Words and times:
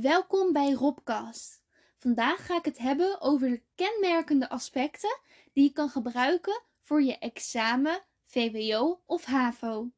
Welkom 0.00 0.52
bij 0.52 0.72
Robcast. 0.72 1.62
Vandaag 1.98 2.46
ga 2.46 2.56
ik 2.56 2.64
het 2.64 2.78
hebben 2.78 3.20
over 3.20 3.50
de 3.50 3.62
kenmerkende 3.74 4.48
aspecten 4.48 5.20
die 5.52 5.64
je 5.64 5.72
kan 5.72 5.88
gebruiken 5.88 6.62
voor 6.82 7.02
je 7.02 7.18
examen, 7.18 8.04
VWO 8.24 9.02
of 9.06 9.24
HAVO. 9.24 9.90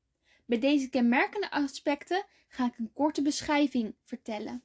Bij 0.46 0.58
deze 0.58 0.88
kenmerkende 0.88 1.50
aspecten 1.50 2.26
ga 2.48 2.66
ik 2.66 2.78
een 2.78 2.92
korte 2.92 3.22
beschrijving 3.22 3.94
vertellen. 4.04 4.64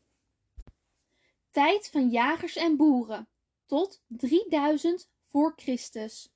Tijd 1.52 1.90
van 1.90 2.10
jagers 2.10 2.56
en 2.56 2.78
boeren 2.78 3.28
tot 3.66 4.04
3000 4.08 5.10
voor 5.28 5.54
Christus. 5.56 6.34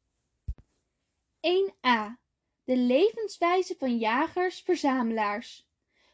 1a. 1.39 2.20
De 2.64 2.78
levenswijze 2.78 3.75
van 3.78 3.98
jagers-verzamelaars. 3.98 5.68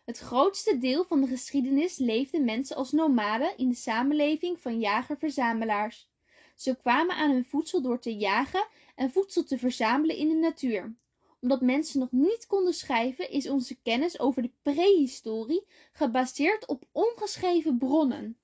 Het 0.09 0.19
grootste 0.19 0.77
deel 0.77 1.05
van 1.05 1.21
de 1.21 1.27
geschiedenis 1.27 1.97
leefden 1.97 2.45
mensen 2.45 2.75
als 2.75 2.91
nomaden 2.91 3.57
in 3.57 3.69
de 3.69 3.75
samenleving 3.75 4.59
van 4.59 4.79
jager-verzamelaars. 4.79 6.09
Ze 6.55 6.75
kwamen 6.75 7.15
aan 7.15 7.31
hun 7.31 7.45
voedsel 7.45 7.81
door 7.81 7.99
te 7.99 8.15
jagen 8.15 8.67
en 8.95 9.11
voedsel 9.11 9.43
te 9.43 9.57
verzamelen 9.57 10.15
in 10.15 10.29
de 10.29 10.35
natuur. 10.35 10.95
Omdat 11.39 11.61
mensen 11.61 11.99
nog 11.99 12.11
niet 12.11 12.47
konden 12.47 12.73
schrijven, 12.73 13.29
is 13.29 13.49
onze 13.49 13.81
kennis 13.81 14.19
over 14.19 14.41
de 14.41 14.51
prehistorie 14.61 15.65
gebaseerd 15.91 16.67
op 16.67 16.83
ongeschreven 16.91 17.77
bronnen. 17.77 18.37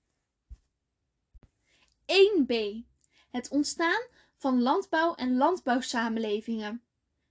1b. 2.06 2.54
Het 3.30 3.50
ontstaan 3.50 4.08
van 4.36 4.62
landbouw 4.62 5.16
en 5.16 5.38
landbouwsamenlevingen. 5.38 6.85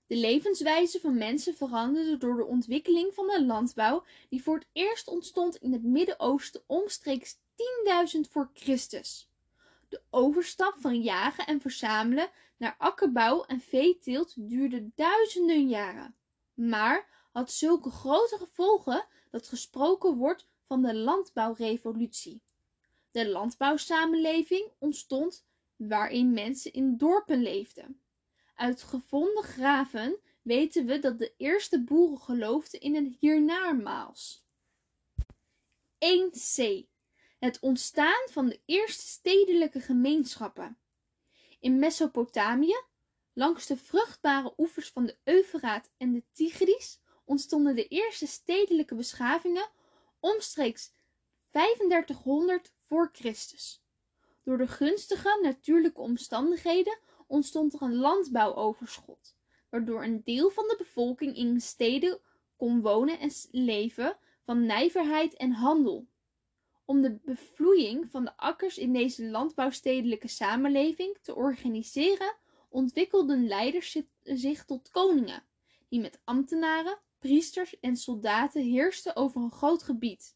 De 0.07 0.15
levenswijze 0.15 0.99
van 0.99 1.17
mensen 1.17 1.55
veranderde 1.55 2.17
door 2.17 2.35
de 2.35 2.45
ontwikkeling 2.45 3.13
van 3.13 3.27
de 3.27 3.45
landbouw, 3.45 4.05
die 4.29 4.43
voor 4.43 4.55
het 4.55 4.67
eerst 4.71 5.07
ontstond 5.07 5.55
in 5.55 5.73
het 5.73 5.83
Midden-Oosten 5.83 6.63
omstreeks 6.65 7.37
10.000 8.15 8.19
voor 8.29 8.49
Christus. 8.53 9.29
De 9.89 10.01
overstap 10.09 10.75
van 10.77 11.01
jagen 11.01 11.45
en 11.45 11.61
verzamelen 11.61 12.29
naar 12.57 12.75
akkerbouw 12.77 13.43
en 13.43 13.59
veeteelt 13.61 14.33
duurde 14.37 14.89
duizenden 14.95 15.67
jaren, 15.67 16.15
maar 16.53 17.29
had 17.31 17.51
zulke 17.51 17.89
grote 17.89 18.37
gevolgen 18.37 19.05
dat 19.31 19.47
gesproken 19.47 20.15
wordt 20.15 20.47
van 20.67 20.81
de 20.81 20.95
landbouwrevolutie. 20.95 22.43
De 23.11 23.29
landbouwsamenleving 23.29 24.71
ontstond 24.79 25.45
waarin 25.75 26.33
mensen 26.33 26.73
in 26.73 26.97
dorpen 26.97 27.41
leefden. 27.41 27.99
Uit 28.55 28.83
gevonden 28.83 29.43
graven 29.43 30.17
weten 30.41 30.85
we 30.85 30.99
dat 30.99 31.19
de 31.19 31.33
eerste 31.37 31.83
boeren 31.83 32.19
geloofden 32.19 32.81
in 32.81 32.95
een 32.95 33.17
hiernamaals. 33.19 34.43
1c. 35.99 36.85
Het 37.39 37.59
ontstaan 37.59 38.27
van 38.31 38.45
de 38.45 38.59
eerste 38.65 39.07
stedelijke 39.07 39.79
gemeenschappen. 39.79 40.77
In 41.59 41.79
Mesopotamië, 41.79 42.83
langs 43.33 43.65
de 43.67 43.77
vruchtbare 43.77 44.53
oevers 44.57 44.89
van 44.89 45.05
de 45.05 45.17
Eufraat 45.23 45.89
en 45.97 46.13
de 46.13 46.23
Tigris, 46.31 46.99
ontstonden 47.25 47.75
de 47.75 47.87
eerste 47.87 48.27
stedelijke 48.27 48.95
beschavingen 48.95 49.69
omstreeks 50.19 50.91
3500 51.49 52.71
voor 52.87 53.09
Christus. 53.13 53.83
Door 54.43 54.57
de 54.57 54.67
gunstige 54.67 55.39
natuurlijke 55.41 56.01
omstandigheden 56.01 56.99
ontstond 57.27 57.73
er 57.73 57.81
een 57.81 57.95
landbouwoverschot, 57.95 59.35
waardoor 59.69 60.03
een 60.03 60.21
deel 60.23 60.49
van 60.49 60.63
de 60.67 60.75
bevolking 60.77 61.35
in 61.35 61.61
steden 61.61 62.19
kon 62.55 62.81
wonen 62.81 63.19
en 63.19 63.31
leven 63.51 64.17
van 64.43 64.65
nijverheid 64.65 65.33
en 65.33 65.51
handel. 65.51 66.07
Om 66.85 67.01
de 67.01 67.19
bevloeiing 67.23 68.11
van 68.11 68.25
de 68.25 68.37
akkers 68.37 68.77
in 68.77 68.93
deze 68.93 69.25
landbouwstedelijke 69.25 70.27
samenleving 70.27 71.17
te 71.21 71.35
organiseren, 71.35 72.35
ontwikkelden 72.69 73.47
leiders 73.47 73.97
zich 74.23 74.65
tot 74.65 74.89
koningen, 74.89 75.43
die 75.89 75.99
met 75.99 76.19
ambtenaren, 76.23 76.99
priesters 77.19 77.79
en 77.79 77.97
soldaten 77.97 78.63
heersten 78.63 79.15
over 79.15 79.41
een 79.41 79.51
groot 79.51 79.83
gebied. 79.83 80.35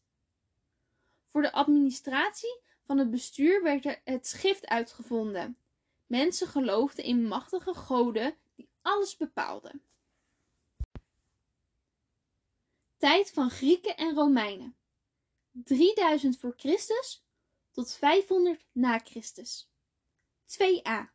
Voor 1.30 1.42
de 1.42 1.52
administratie 1.52 2.60
van 2.82 2.98
het 2.98 3.10
bestuur 3.10 3.62
werd 3.62 3.84
er 3.84 4.00
het 4.04 4.26
schrift 4.26 4.66
uitgevonden. 4.66 5.56
Mensen 6.10 6.46
geloofden 6.48 7.04
in 7.04 7.26
machtige 7.26 7.74
goden 7.74 8.36
die 8.54 8.70
alles 8.82 9.16
bepaalden. 9.16 9.82
Tijd 12.96 13.30
van 13.30 13.50
Grieken 13.50 13.96
en 13.96 14.14
Romeinen. 14.14 14.76
3000 15.50 16.38
voor 16.38 16.54
Christus 16.56 17.24
tot 17.70 17.92
500 17.92 18.66
na 18.72 18.98
Christus. 18.98 19.70
2a. 20.46 21.10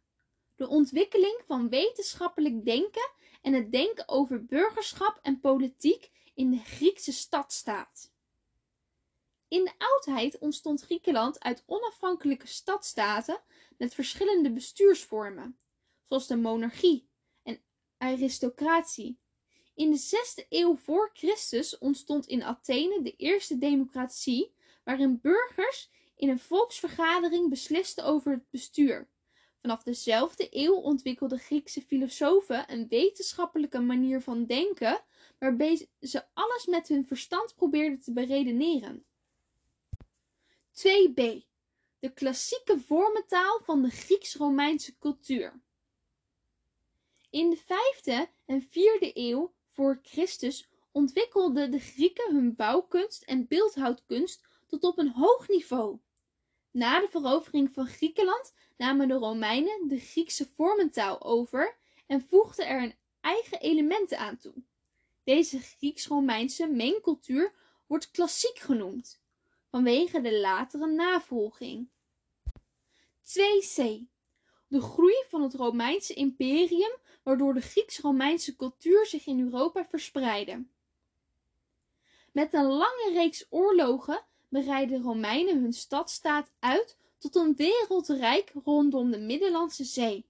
De 0.56 0.68
ontwikkeling 0.68 1.42
van 1.46 1.70
wetenschappelijk 1.70 2.66
denken 2.66 3.12
en 3.42 3.54
het 3.54 3.72
denken 3.72 4.08
over 4.08 4.46
burgerschap 4.46 5.20
en 5.22 5.40
politiek 5.40 6.12
in 6.34 6.52
de 6.52 6.60
Griekse 6.60 7.12
stadstaat. 7.12 8.14
In 9.56 9.64
de 9.64 9.74
oudheid 9.78 10.38
ontstond 10.38 10.82
Griekenland 10.82 11.40
uit 11.40 11.64
onafhankelijke 11.66 12.48
stadstaten 12.48 13.42
met 13.78 13.94
verschillende 13.94 14.52
bestuursvormen, 14.52 15.60
zoals 16.04 16.28
de 16.28 16.36
monarchie 16.36 17.10
en 17.44 17.62
aristocratie. 17.98 19.20
In 19.76 19.92
de 19.92 19.98
zesde 19.98 20.46
eeuw 20.50 20.76
voor 20.76 21.10
Christus 21.14 21.78
ontstond 21.78 22.28
in 22.28 22.44
Athene 22.44 23.02
de 23.02 23.16
eerste 23.16 23.58
democratie, 23.58 24.56
waarin 24.84 25.20
burgers 25.22 25.90
in 26.16 26.30
een 26.30 26.40
volksvergadering 26.40 27.50
beslisten 27.50 28.04
over 28.04 28.32
het 28.32 28.50
bestuur. 28.50 29.10
Vanaf 29.62 29.84
dezelfde 29.84 30.48
eeuw 30.50 30.76
ontwikkelden 30.76 31.40
Griekse 31.40 31.82
filosofen 31.82 32.72
een 32.72 32.88
wetenschappelijke 32.88 33.80
manier 33.80 34.22
van 34.22 34.46
denken, 34.46 35.04
waarbij 35.40 35.90
ze 36.00 36.24
alles 36.34 36.66
met 36.66 36.88
hun 36.88 37.06
verstand 37.06 37.56
probeerden 37.56 38.00
te 38.00 38.14
beredeneren. 38.14 39.06
2b. 40.76 41.46
De 42.00 42.14
klassieke 42.14 42.80
vormentaal 42.80 43.60
van 43.64 43.82
de 43.82 43.90
Grieks-Romeinse 43.90 44.98
cultuur. 44.98 45.62
In 47.30 47.50
de 47.50 47.58
vijfde 47.58 48.30
en 48.46 48.62
vierde 48.62 49.12
eeuw 49.14 49.54
voor 49.72 50.00
Christus 50.04 50.70
ontwikkelden 50.92 51.72
de 51.72 51.80
Grieken 51.80 52.36
hun 52.36 52.56
bouwkunst 52.56 53.24
en 53.24 53.48
beeldhouwkunst 53.48 54.48
tot 54.68 54.84
op 54.84 54.98
een 54.98 55.12
hoog 55.12 55.48
niveau. 55.48 56.00
Na 56.72 57.00
de 57.00 57.08
verovering 57.10 57.74
van 57.74 57.88
Griekenland 57.88 58.54
namen 58.78 59.08
de 59.08 59.14
Romeinen 59.14 59.88
de 59.88 60.00
Griekse 60.00 60.48
vormentaal 60.56 61.24
over 61.24 61.78
en 62.08 62.22
voegden 62.22 62.68
er 62.68 62.80
hun 62.80 62.96
eigen 63.22 63.60
elementen 63.60 64.18
aan 64.18 64.38
toe. 64.38 64.54
Deze 65.24 65.60
Grieks-Romeinse 65.60 66.68
mengcultuur 66.68 67.54
wordt 67.88 68.12
klassiek 68.12 68.58
genoemd 68.60 69.24
vanwege 69.76 70.22
de 70.22 70.40
latere 70.40 70.88
navolging. 70.88 71.90
2c. 73.24 73.84
De 74.68 74.82
groei 74.82 75.24
van 75.30 75.42
het 75.42 75.54
Romeinse 75.54 76.14
imperium 76.14 76.96
waardoor 77.24 77.54
de 77.54 77.62
Grieks-Romeinse 77.62 78.56
cultuur 78.56 79.06
zich 79.06 79.26
in 79.26 79.40
Europa 79.40 79.86
verspreidde. 79.86 80.66
Met 82.32 82.54
een 82.54 82.66
lange 82.66 83.10
reeks 83.14 83.46
oorlogen 83.50 84.26
breidden 84.50 85.02
Romeinen 85.02 85.62
hun 85.62 85.74
stadstaat 85.74 86.52
uit 86.60 86.98
tot 87.18 87.36
een 87.36 87.56
wereldrijk 87.56 88.52
rondom 88.64 89.12
de 89.12 89.20
Middellandse 89.20 89.84
Zee. 89.84 90.26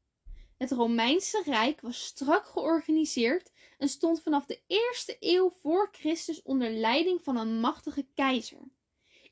Het 0.57 0.71
Romeinse 0.71 1.41
Rijk 1.45 1.81
was 1.81 2.05
strak 2.05 2.45
georganiseerd 2.45 3.51
en 3.77 3.89
stond 3.89 4.21
vanaf 4.21 4.45
de 4.45 4.59
eerste 4.67 5.17
eeuw 5.19 5.49
voor 5.61 5.89
Christus 5.91 6.41
onder 6.41 6.71
leiding 6.71 7.23
van 7.23 7.37
een 7.37 7.59
machtige 7.59 8.05
keizer. 8.13 8.73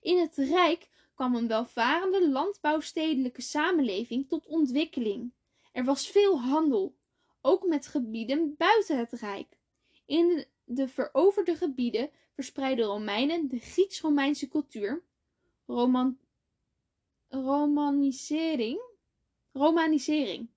In 0.03 0.19
het 0.19 0.35
Rijk 0.35 0.89
kwam 1.13 1.35
een 1.35 1.47
welvarende 1.47 2.29
landbouwstedelijke 2.29 3.41
samenleving 3.41 4.27
tot 4.27 4.45
ontwikkeling. 4.45 5.33
Er 5.71 5.83
was 5.83 6.07
veel 6.07 6.41
handel, 6.41 6.95
ook 7.41 7.65
met 7.67 7.87
gebieden 7.87 8.55
buiten 8.57 8.97
het 8.97 9.11
Rijk. 9.11 9.57
In 10.05 10.45
de 10.63 10.87
veroverde 10.87 11.55
gebieden 11.55 12.09
verspreidden 12.33 12.85
Romeinen 12.85 13.47
de 13.47 13.59
Grieks-Romeinse 13.59 14.47
cultuur, 14.47 15.03
roman, 15.65 16.17
romanisering, 17.27 18.81
romanisering. 19.51 20.49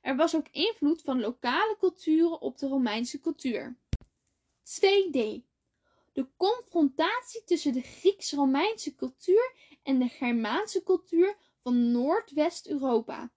Er 0.00 0.16
was 0.16 0.36
ook 0.36 0.48
invloed 0.50 1.02
van 1.02 1.20
lokale 1.20 1.76
culturen 1.78 2.40
op 2.40 2.58
de 2.58 2.66
Romeinse 2.66 3.20
cultuur. 3.20 3.76
2D. 4.62 5.47
De 6.18 6.28
confrontatie 6.36 7.44
tussen 7.44 7.72
de 7.72 7.80
Grieks-Romeinse 7.80 8.94
cultuur 8.94 9.52
en 9.82 9.98
de 9.98 10.08
Germaanse 10.08 10.82
cultuur 10.82 11.36
van 11.62 11.90
Noordwest-Europa. 11.90 13.30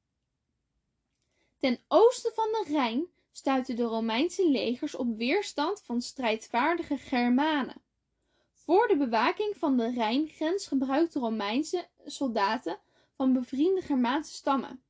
Ten 1.57 1.79
oosten 1.87 2.33
van 2.33 2.45
de 2.45 2.65
Rijn 2.67 3.07
stuitten 3.31 3.75
de 3.75 3.83
Romeinse 3.83 4.49
legers 4.49 4.95
op 4.95 5.17
weerstand 5.17 5.81
van 5.81 6.01
strijdvaardige 6.01 6.97
Germanen. 6.97 7.81
Voor 8.53 8.87
de 8.87 8.97
bewaking 8.97 9.57
van 9.57 9.77
de 9.77 9.91
Rijngrens 9.91 10.67
gebruikten 10.67 11.21
Romeinse 11.21 11.87
soldaten 12.05 12.79
van 13.15 13.33
bevriende 13.33 13.81
Germaanse 13.81 14.33
stammen. 14.33 14.83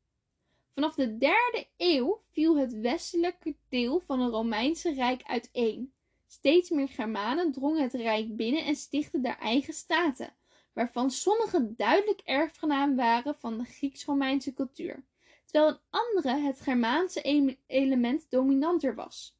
Vanaf 0.73 0.95
de 0.95 1.17
derde 1.17 1.67
eeuw 1.77 2.21
viel 2.31 2.57
het 2.57 2.73
westelijke 2.73 3.55
deel 3.69 3.99
van 3.99 4.19
het 4.19 4.31
Romeinse 4.31 4.93
Rijk 4.93 5.23
uiteen. 5.23 5.93
Steeds 6.31 6.69
meer 6.69 6.87
Germanen 6.87 7.51
drongen 7.51 7.81
het 7.81 7.93
Rijk 7.93 8.35
binnen 8.35 8.65
en 8.65 8.75
stichtten 8.75 9.21
daar 9.21 9.39
eigen 9.39 9.73
staten, 9.73 10.33
waarvan 10.73 11.11
sommige 11.11 11.75
duidelijk 11.75 12.21
erfgenaam 12.23 12.95
waren 12.95 13.35
van 13.35 13.57
de 13.57 13.63
Grieks-Romeinse 13.63 14.53
cultuur, 14.53 15.03
terwijl 15.45 15.73
in 15.73 15.79
andere 15.89 16.37
het 16.37 16.61
Germaanse 16.61 17.57
element 17.67 18.29
dominanter 18.29 18.95
was. 18.95 19.37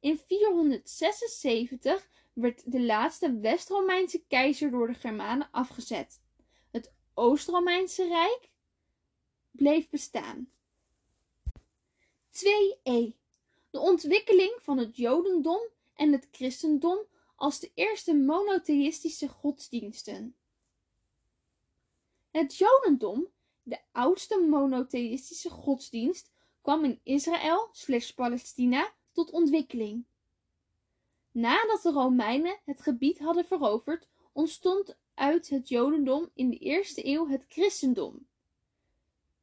In 0.00 0.18
476 0.18 2.08
werd 2.32 2.72
de 2.72 2.80
laatste 2.80 3.38
West-Romeinse 3.38 4.24
keizer 4.28 4.70
door 4.70 4.86
de 4.86 4.94
Germanen 4.94 5.48
afgezet. 5.50 6.20
Het 6.70 6.92
Oost-Romeinse 7.14 8.08
Rijk 8.08 8.50
bleef 9.50 9.88
bestaan. 9.88 10.50
2e. 12.30 13.14
De 13.70 13.78
ontwikkeling 13.78 14.58
van 14.62 14.78
het 14.78 14.96
Jodendom 14.96 15.74
en 15.96 16.12
het 16.12 16.28
Christendom 16.30 16.98
als 17.36 17.60
de 17.60 17.70
eerste 17.74 18.14
monotheïstische 18.14 19.28
godsdiensten. 19.28 20.36
Het 22.30 22.56
Jodendom, 22.56 23.26
de 23.62 23.78
oudste 23.92 24.46
monotheïstische 24.48 25.50
godsdienst, 25.50 26.30
kwam 26.62 26.84
in 26.84 27.00
Israël 27.02 27.70
Palestina 28.14 28.92
tot 29.12 29.30
ontwikkeling. 29.30 30.04
Nadat 31.30 31.82
de 31.82 31.90
Romeinen 31.90 32.58
het 32.64 32.82
gebied 32.82 33.18
hadden 33.18 33.44
veroverd, 33.44 34.08
ontstond 34.32 34.96
uit 35.14 35.48
het 35.48 35.68
Jodendom 35.68 36.30
in 36.34 36.50
de 36.50 36.58
eerste 36.58 37.06
eeuw 37.06 37.28
het 37.28 37.44
Christendom, 37.48 38.26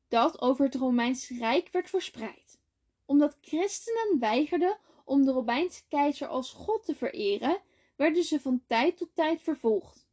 dat 0.08 0.42
over 0.42 0.66
het 0.66 0.76
Romeinse 0.76 1.38
Rijk 1.38 1.70
werd 1.72 1.90
verspreid. 1.90 2.60
Omdat 3.06 3.38
christenen 3.42 4.20
weigerden 4.20 4.80
om 5.04 5.26
de 5.26 5.32
Romeinse 5.32 5.82
keizer 5.88 6.28
als 6.28 6.52
God 6.52 6.86
te 6.86 6.96
vereren, 6.96 7.62
werden 7.96 8.24
ze 8.24 8.40
van 8.40 8.64
tijd 8.68 8.98
tot 8.98 9.10
tijd 9.14 9.42
vervolgd. 9.42 10.08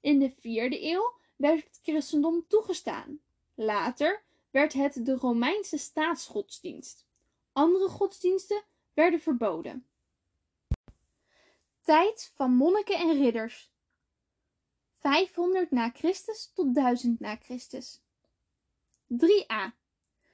In 0.00 0.18
de 0.18 0.30
vierde 0.30 0.82
eeuw 0.82 1.14
werd 1.36 1.64
het 1.64 1.80
christendom 1.82 2.44
toegestaan. 2.48 3.20
Later 3.54 4.22
werd 4.50 4.72
het 4.72 5.06
de 5.06 5.16
Romeinse 5.16 5.78
staatsgodsdienst. 5.78 7.06
Andere 7.52 7.88
godsdiensten 7.88 8.62
werden 8.94 9.20
verboden. 9.20 9.86
Tijd 11.80 12.32
van 12.34 12.54
monniken 12.54 12.98
en 12.98 13.12
ridders 13.12 13.70
500 14.98 15.70
na 15.70 15.90
Christus 15.90 16.50
tot 16.54 16.74
1000 16.74 17.20
na 17.20 17.36
Christus 17.36 18.00
3a 19.12 19.74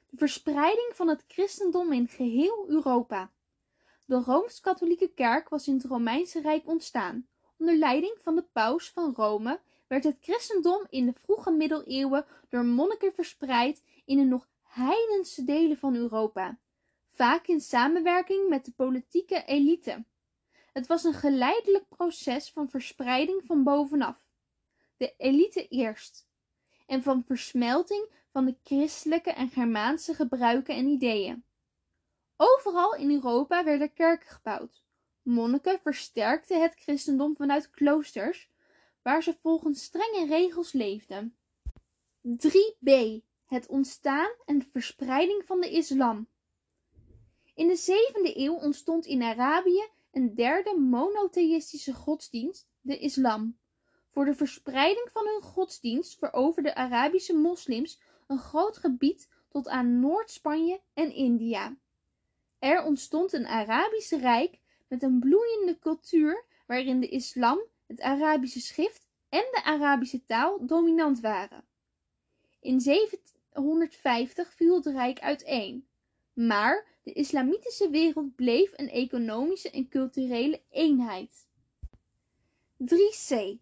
de 0.08 0.18
verspreiding 0.18 0.90
van 0.94 1.08
het 1.08 1.24
christendom 1.28 1.92
in 1.92 2.08
geheel 2.08 2.68
Europa 2.68 3.31
de 4.12 4.18
Rooms-Katholieke 4.18 5.08
Kerk 5.14 5.48
was 5.48 5.68
in 5.68 5.74
het 5.74 5.84
Romeinse 5.84 6.40
Rijk 6.40 6.66
ontstaan. 6.66 7.26
Onder 7.58 7.76
leiding 7.76 8.18
van 8.22 8.34
de 8.34 8.42
paus 8.42 8.90
van 8.90 9.14
Rome 9.16 9.60
werd 9.86 10.04
het 10.04 10.16
christendom 10.20 10.86
in 10.90 11.06
de 11.06 11.12
vroege 11.12 11.50
middeleeuwen 11.50 12.26
door 12.48 12.64
monniken 12.64 13.12
verspreid 13.12 13.82
in 14.04 14.16
de 14.16 14.24
nog 14.24 14.48
heidense 14.62 15.44
delen 15.44 15.76
van 15.76 15.94
Europa, 15.94 16.58
vaak 17.12 17.46
in 17.46 17.60
samenwerking 17.60 18.48
met 18.48 18.64
de 18.64 18.72
politieke 18.72 19.44
elite. 19.44 20.04
Het 20.72 20.86
was 20.86 21.04
een 21.04 21.14
geleidelijk 21.14 21.88
proces 21.88 22.50
van 22.50 22.68
verspreiding 22.68 23.42
van 23.44 23.62
bovenaf, 23.62 24.26
de 24.96 25.14
elite 25.16 25.68
eerst, 25.68 26.26
en 26.86 27.02
van 27.02 27.24
versmelting 27.24 28.08
van 28.30 28.44
de 28.44 28.56
christelijke 28.62 29.30
en 29.30 29.48
Germaanse 29.48 30.14
gebruiken 30.14 30.74
en 30.74 30.86
ideeën. 30.86 31.44
Overal 32.36 32.94
in 32.94 33.10
Europa 33.10 33.64
werden 33.64 33.92
kerken 33.92 34.28
gebouwd. 34.28 34.82
Monniken 35.22 35.80
versterkten 35.82 36.60
het 36.60 36.74
christendom 36.74 37.36
vanuit 37.36 37.70
kloosters, 37.70 38.50
waar 39.02 39.22
ze 39.22 39.36
volgens 39.42 39.82
strenge 39.82 40.26
regels 40.26 40.72
leefden. 40.72 41.36
3b. 42.26 43.20
Het 43.46 43.66
ontstaan 43.66 44.30
en 44.44 44.68
verspreiding 44.72 45.42
van 45.46 45.60
de 45.60 45.70
islam. 45.70 46.26
In 47.54 47.68
de 47.68 47.76
zevende 47.76 48.38
eeuw 48.38 48.54
ontstond 48.54 49.06
in 49.06 49.22
Arabië 49.22 49.88
een 50.12 50.34
derde 50.34 50.78
monotheïstische 50.78 51.92
godsdienst, 51.92 52.68
de 52.80 52.98
islam. 52.98 53.58
Voor 54.10 54.24
de 54.24 54.34
verspreiding 54.34 55.08
van 55.12 55.26
hun 55.26 55.42
godsdienst 55.42 56.18
veroverden 56.18 56.76
Arabische 56.76 57.34
moslims 57.34 58.00
een 58.26 58.38
groot 58.38 58.76
gebied 58.76 59.28
tot 59.48 59.68
aan 59.68 60.00
Noord-Spanje 60.00 60.80
en 60.94 61.12
India. 61.12 61.76
Er 62.62 62.84
ontstond 62.84 63.32
een 63.32 63.46
Arabisch 63.46 64.12
rijk 64.12 64.58
met 64.88 65.02
een 65.02 65.18
bloeiende 65.18 65.78
cultuur 65.78 66.44
waarin 66.66 67.00
de 67.00 67.08
islam, 67.08 67.60
het 67.86 68.00
Arabische 68.00 68.60
schrift 68.60 69.06
en 69.28 69.44
de 69.50 69.62
Arabische 69.64 70.24
taal 70.24 70.66
dominant 70.66 71.20
waren. 71.20 71.64
In 72.60 72.80
750 72.80 74.54
viel 74.54 74.74
het 74.74 74.86
rijk 74.86 75.20
uiteen, 75.20 75.86
maar 76.32 76.86
de 77.02 77.12
islamitische 77.12 77.90
wereld 77.90 78.34
bleef 78.34 78.72
een 78.76 78.90
economische 78.90 79.70
en 79.70 79.88
culturele 79.88 80.62
eenheid. 80.70 81.48
3c. 82.78 83.58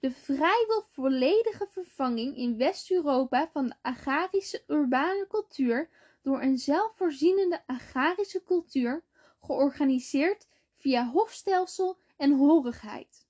De 0.00 0.10
vrijwel 0.10 0.86
volledige 0.90 1.66
vervanging 1.70 2.36
in 2.36 2.56
West-Europa 2.56 3.48
van 3.52 3.66
de 3.68 3.74
agrarische 3.82 4.62
urbane 4.66 5.26
cultuur 5.28 5.88
door 6.22 6.42
een 6.42 6.58
zelfvoorzienende 6.58 7.62
agrarische 7.66 8.42
cultuur, 8.42 9.04
georganiseerd 9.40 10.46
via 10.76 11.10
hofstelsel 11.10 11.98
en 12.16 12.32
horigheid. 12.32 13.26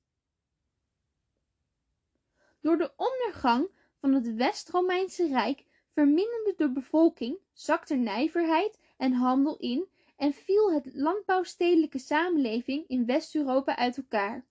Door 2.61 2.79
de 2.79 2.93
ondergang 2.97 3.69
van 4.01 4.13
het 4.13 4.35
West-Romeinse 4.35 5.29
Rijk 5.29 5.65
verminderde 5.93 6.55
de 6.57 6.73
bevolking, 6.73 7.39
zakte 7.53 7.95
nijverheid 7.95 8.79
en 8.97 9.13
handel 9.13 9.57
in 9.57 9.89
en 10.17 10.33
viel 10.33 10.73
het 10.73 10.95
landbouwstedelijke 10.95 11.99
samenleving 11.99 12.89
in 12.89 13.07
West-Europa 13.07 13.77
uit 13.77 13.97
elkaar. 13.97 14.47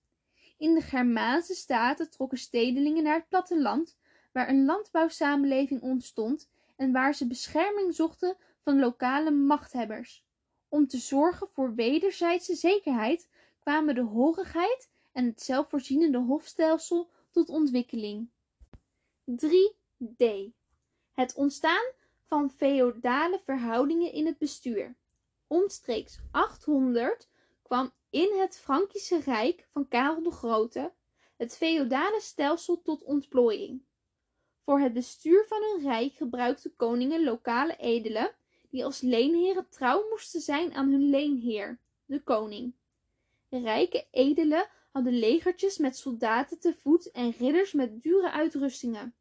In 0.58 0.74
de 0.74 0.80
Germaanse 0.80 1.54
staten 1.54 2.10
trokken 2.10 2.38
stedelingen 2.38 3.02
naar 3.02 3.14
het 3.14 3.28
platteland, 3.28 3.96
waar 4.32 4.48
een 4.48 4.64
landbouwsamenleving 4.64 5.82
ontstond 5.82 6.50
en 6.78 6.92
waar 6.92 7.14
ze 7.14 7.26
bescherming 7.26 7.94
zochten 7.94 8.36
van 8.62 8.78
lokale 8.78 9.30
machthebbers. 9.30 10.24
Om 10.68 10.86
te 10.86 10.98
zorgen 10.98 11.48
voor 11.48 11.74
wederzijdse 11.74 12.54
zekerheid 12.54 13.28
kwamen 13.58 13.94
de 13.94 14.02
horigheid 14.02 14.90
en 15.12 15.26
het 15.26 15.42
zelfvoorzienende 15.42 16.18
hofstelsel 16.18 17.10
tot 17.30 17.48
ontwikkeling. 17.48 18.30
3d. 19.30 20.24
Het 21.12 21.34
ontstaan 21.34 21.92
van 22.26 22.50
feodale 22.50 23.40
verhoudingen 23.44 24.12
in 24.12 24.26
het 24.26 24.38
bestuur. 24.38 24.96
Omstreeks 25.46 26.18
800 26.30 27.28
kwam 27.62 27.92
in 28.10 28.38
het 28.38 28.58
Frankische 28.58 29.20
Rijk 29.20 29.66
van 29.72 29.88
Karel 29.88 30.22
de 30.22 30.30
Grote 30.30 30.92
het 31.36 31.56
feodale 31.56 32.20
stelsel 32.20 32.82
tot 32.82 33.02
ontplooiing. 33.02 33.82
Voor 34.68 34.80
het 34.80 34.92
bestuur 34.92 35.44
van 35.46 35.62
hun 35.62 35.82
rijk 35.82 36.12
gebruikten 36.12 36.76
koningen 36.76 37.24
lokale 37.24 37.76
edelen, 37.76 38.34
die 38.70 38.84
als 38.84 39.00
leenheren 39.00 39.68
trouw 39.68 40.08
moesten 40.08 40.40
zijn 40.40 40.74
aan 40.74 40.90
hun 40.90 41.10
leenheer, 41.10 41.78
de 42.04 42.22
koning. 42.22 42.72
Rijke 43.48 44.06
edelen 44.10 44.68
hadden 44.92 45.18
legertjes 45.18 45.78
met 45.78 45.96
soldaten 45.96 46.58
te 46.58 46.74
voet 46.74 47.10
en 47.10 47.30
ridders 47.30 47.72
met 47.72 48.02
dure 48.02 48.30
uitrustingen. 48.30 49.14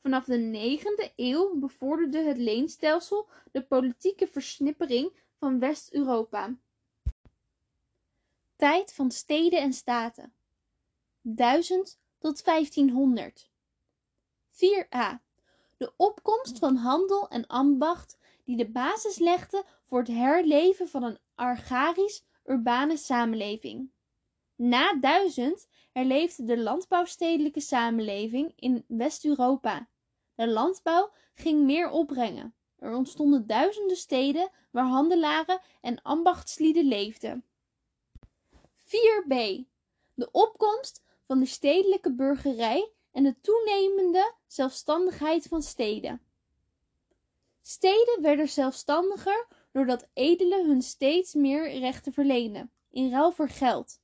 Vanaf 0.00 0.24
de 0.24 0.36
negende 0.36 1.12
eeuw 1.16 1.58
bevorderde 1.58 2.22
het 2.22 2.38
leenstelsel 2.38 3.28
de 3.52 3.62
politieke 3.62 4.26
versnippering 4.26 5.12
van 5.38 5.58
West-Europa. 5.58 6.54
Tijd 8.56 8.92
van 8.92 9.10
steden 9.10 9.60
en 9.60 9.72
staten 9.72 10.32
1000 11.20 11.98
tot 12.18 12.44
1500 12.44 13.52
4a. 14.54 15.22
De 15.76 15.92
opkomst 15.96 16.58
van 16.58 16.76
handel 16.76 17.28
en 17.28 17.46
ambacht 17.46 18.18
die 18.44 18.56
de 18.56 18.70
basis 18.70 19.18
legde 19.18 19.64
voor 19.86 19.98
het 19.98 20.08
herleven 20.08 20.88
van 20.88 21.02
een 21.02 21.18
agrarisch 21.34 22.24
urbane 22.44 22.96
samenleving. 22.96 23.90
Na 24.56 24.98
1000 25.00 25.68
herleefde 25.92 26.44
de 26.44 26.58
landbouwstedelijke 26.58 27.60
samenleving 27.60 28.52
in 28.56 28.84
West-Europa. 28.88 29.88
De 30.34 30.48
landbouw 30.48 31.12
ging 31.34 31.64
meer 31.64 31.90
opbrengen. 31.90 32.54
Er 32.78 32.94
ontstonden 32.94 33.46
duizenden 33.46 33.96
steden 33.96 34.50
waar 34.70 34.86
handelaren 34.86 35.60
en 35.80 36.02
ambachtslieden 36.02 36.84
leefden. 36.84 37.44
4b. 38.84 39.64
de 40.14 40.28
opkomst 40.32 41.02
van 41.26 41.38
de 41.38 41.46
stedelijke 41.46 42.14
burgerij 42.14 42.93
en 43.14 43.22
de 43.22 43.40
toenemende 43.40 44.32
zelfstandigheid 44.46 45.46
van 45.46 45.62
steden. 45.62 46.20
Steden 47.62 48.18
werden 48.22 48.48
zelfstandiger 48.48 49.46
doordat 49.72 50.06
edelen 50.12 50.66
hun 50.66 50.82
steeds 50.82 51.34
meer 51.34 51.78
rechten 51.78 52.12
verleenden, 52.12 52.70
in 52.90 53.10
ruil 53.10 53.32
voor 53.32 53.48
geld. 53.48 54.00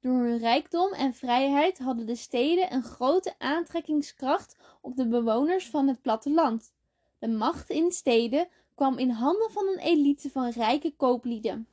Door 0.00 0.12
hun 0.12 0.38
rijkdom 0.38 0.92
en 0.92 1.14
vrijheid 1.14 1.78
hadden 1.78 2.06
de 2.06 2.16
steden 2.16 2.72
een 2.72 2.82
grote 2.82 3.38
aantrekkingskracht 3.38 4.56
op 4.80 4.96
de 4.96 5.08
bewoners 5.08 5.68
van 5.68 5.88
het 5.88 6.02
platteland. 6.02 6.72
De 7.18 7.28
macht 7.28 7.70
in 7.70 7.92
steden 7.92 8.48
kwam 8.74 8.98
in 8.98 9.10
handen 9.10 9.50
van 9.50 9.66
een 9.66 9.78
elite 9.78 10.30
van 10.30 10.48
rijke 10.48 10.94
kooplieden. 10.96 11.68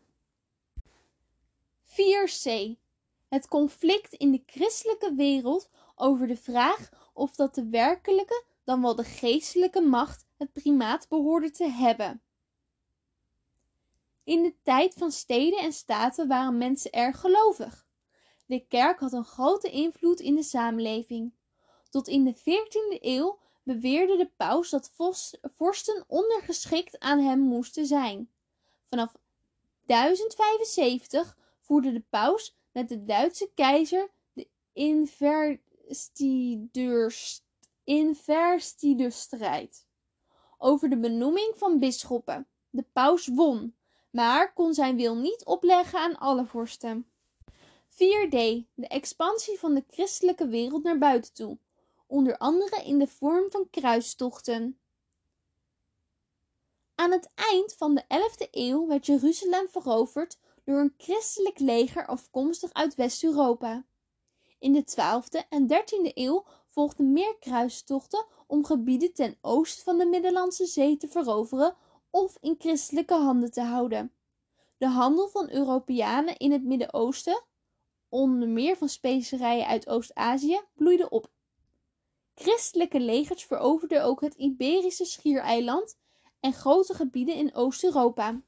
4c. 1.85 2.79
Het 3.27 3.47
conflict 3.47 4.13
in 4.13 4.31
de 4.31 4.43
christelijke 4.45 5.13
wereld 5.15 5.69
over 6.01 6.27
de 6.27 6.37
vraag 6.37 6.89
of 7.13 7.35
dat 7.35 7.55
de 7.55 7.69
werkelijke 7.69 8.43
dan 8.63 8.81
wel 8.81 8.95
de 8.95 9.03
geestelijke 9.03 9.81
macht 9.81 10.25
het 10.37 10.53
primaat 10.53 11.07
behoorde 11.07 11.51
te 11.51 11.67
hebben. 11.67 12.21
In 14.23 14.43
de 14.43 14.55
tijd 14.63 14.93
van 14.93 15.11
steden 15.11 15.59
en 15.59 15.73
staten 15.73 16.27
waren 16.27 16.57
mensen 16.57 16.91
erg 16.91 17.19
gelovig. 17.19 17.87
De 18.45 18.65
kerk 18.67 18.99
had 18.99 19.13
een 19.13 19.23
grote 19.23 19.69
invloed 19.69 20.19
in 20.19 20.35
de 20.35 20.43
samenleving. 20.43 21.33
Tot 21.89 22.07
in 22.07 22.23
de 22.23 22.35
14e 22.35 23.01
eeuw 23.01 23.39
beweerde 23.63 24.17
de 24.17 24.31
paus 24.37 24.69
dat 24.69 24.91
vorsten 25.55 26.03
ondergeschikt 26.07 26.99
aan 26.99 27.19
hem 27.19 27.39
moesten 27.39 27.85
zijn. 27.85 28.29
Vanaf 28.89 29.15
1075 29.85 31.37
voerde 31.59 31.91
de 31.93 32.03
paus 32.09 32.57
met 32.71 32.89
de 32.89 33.03
Duitse 33.03 33.51
keizer 33.55 34.09
de 34.33 34.47
investideurstrijd 37.83 39.85
over 40.57 40.89
de 40.89 40.99
benoeming 40.99 41.53
van 41.55 41.79
bisschoppen. 41.79 42.47
De 42.69 42.85
paus 42.93 43.27
won, 43.27 43.75
maar 44.09 44.53
kon 44.53 44.73
zijn 44.73 44.95
wil 44.95 45.15
niet 45.15 45.45
opleggen 45.45 45.99
aan 45.99 46.17
alle 46.17 46.45
vorsten. 46.45 47.11
4d. 47.89 48.65
De 48.73 48.87
expansie 48.87 49.59
van 49.59 49.73
de 49.73 49.83
christelijke 49.87 50.47
wereld 50.47 50.83
naar 50.83 50.97
buiten 50.97 51.33
toe, 51.33 51.57
onder 52.07 52.37
andere 52.37 52.83
in 52.83 52.99
de 52.99 53.07
vorm 53.07 53.51
van 53.51 53.69
kruistochten. 53.69 54.79
Aan 56.95 57.11
het 57.11 57.31
eind 57.35 57.73
van 57.73 57.95
de 57.95 58.03
11e 58.03 58.49
eeuw 58.51 58.87
werd 58.87 59.05
Jeruzalem 59.05 59.69
veroverd 59.69 60.39
door 60.63 60.79
een 60.79 60.93
christelijk 60.97 61.59
leger 61.59 62.07
afkomstig 62.07 62.73
uit 62.73 62.95
West-Europa. 62.95 63.85
In 64.61 64.73
de 64.73 64.83
12e 64.83 65.47
en 65.49 65.67
13e 65.67 66.13
eeuw 66.13 66.45
volgden 66.67 67.13
meer 67.13 67.37
kruistochten 67.39 68.25
om 68.47 68.65
gebieden 68.65 69.13
ten 69.13 69.37
oosten 69.41 69.83
van 69.83 69.97
de 69.97 70.05
Middellandse 70.05 70.65
Zee 70.65 70.97
te 70.97 71.07
veroveren 71.07 71.75
of 72.09 72.37
in 72.41 72.55
christelijke 72.59 73.13
handen 73.13 73.51
te 73.51 73.61
houden. 73.61 74.13
De 74.77 74.87
handel 74.87 75.27
van 75.27 75.49
Europeanen 75.49 76.37
in 76.37 76.51
het 76.51 76.63
Midden-Oosten, 76.63 77.43
onder 78.09 78.47
meer 78.47 78.77
van 78.77 78.89
specerijen 78.89 79.67
uit 79.67 79.89
Oost-Azië, 79.89 80.61
bloeide 80.73 81.09
op. 81.09 81.31
Christelijke 82.33 82.99
legers 82.99 83.45
veroverden 83.45 84.03
ook 84.03 84.21
het 84.21 84.33
Iberische 84.33 85.05
schiereiland 85.05 85.97
en 86.39 86.53
grote 86.53 86.93
gebieden 86.93 87.35
in 87.35 87.53
Oost-Europa. 87.53 88.41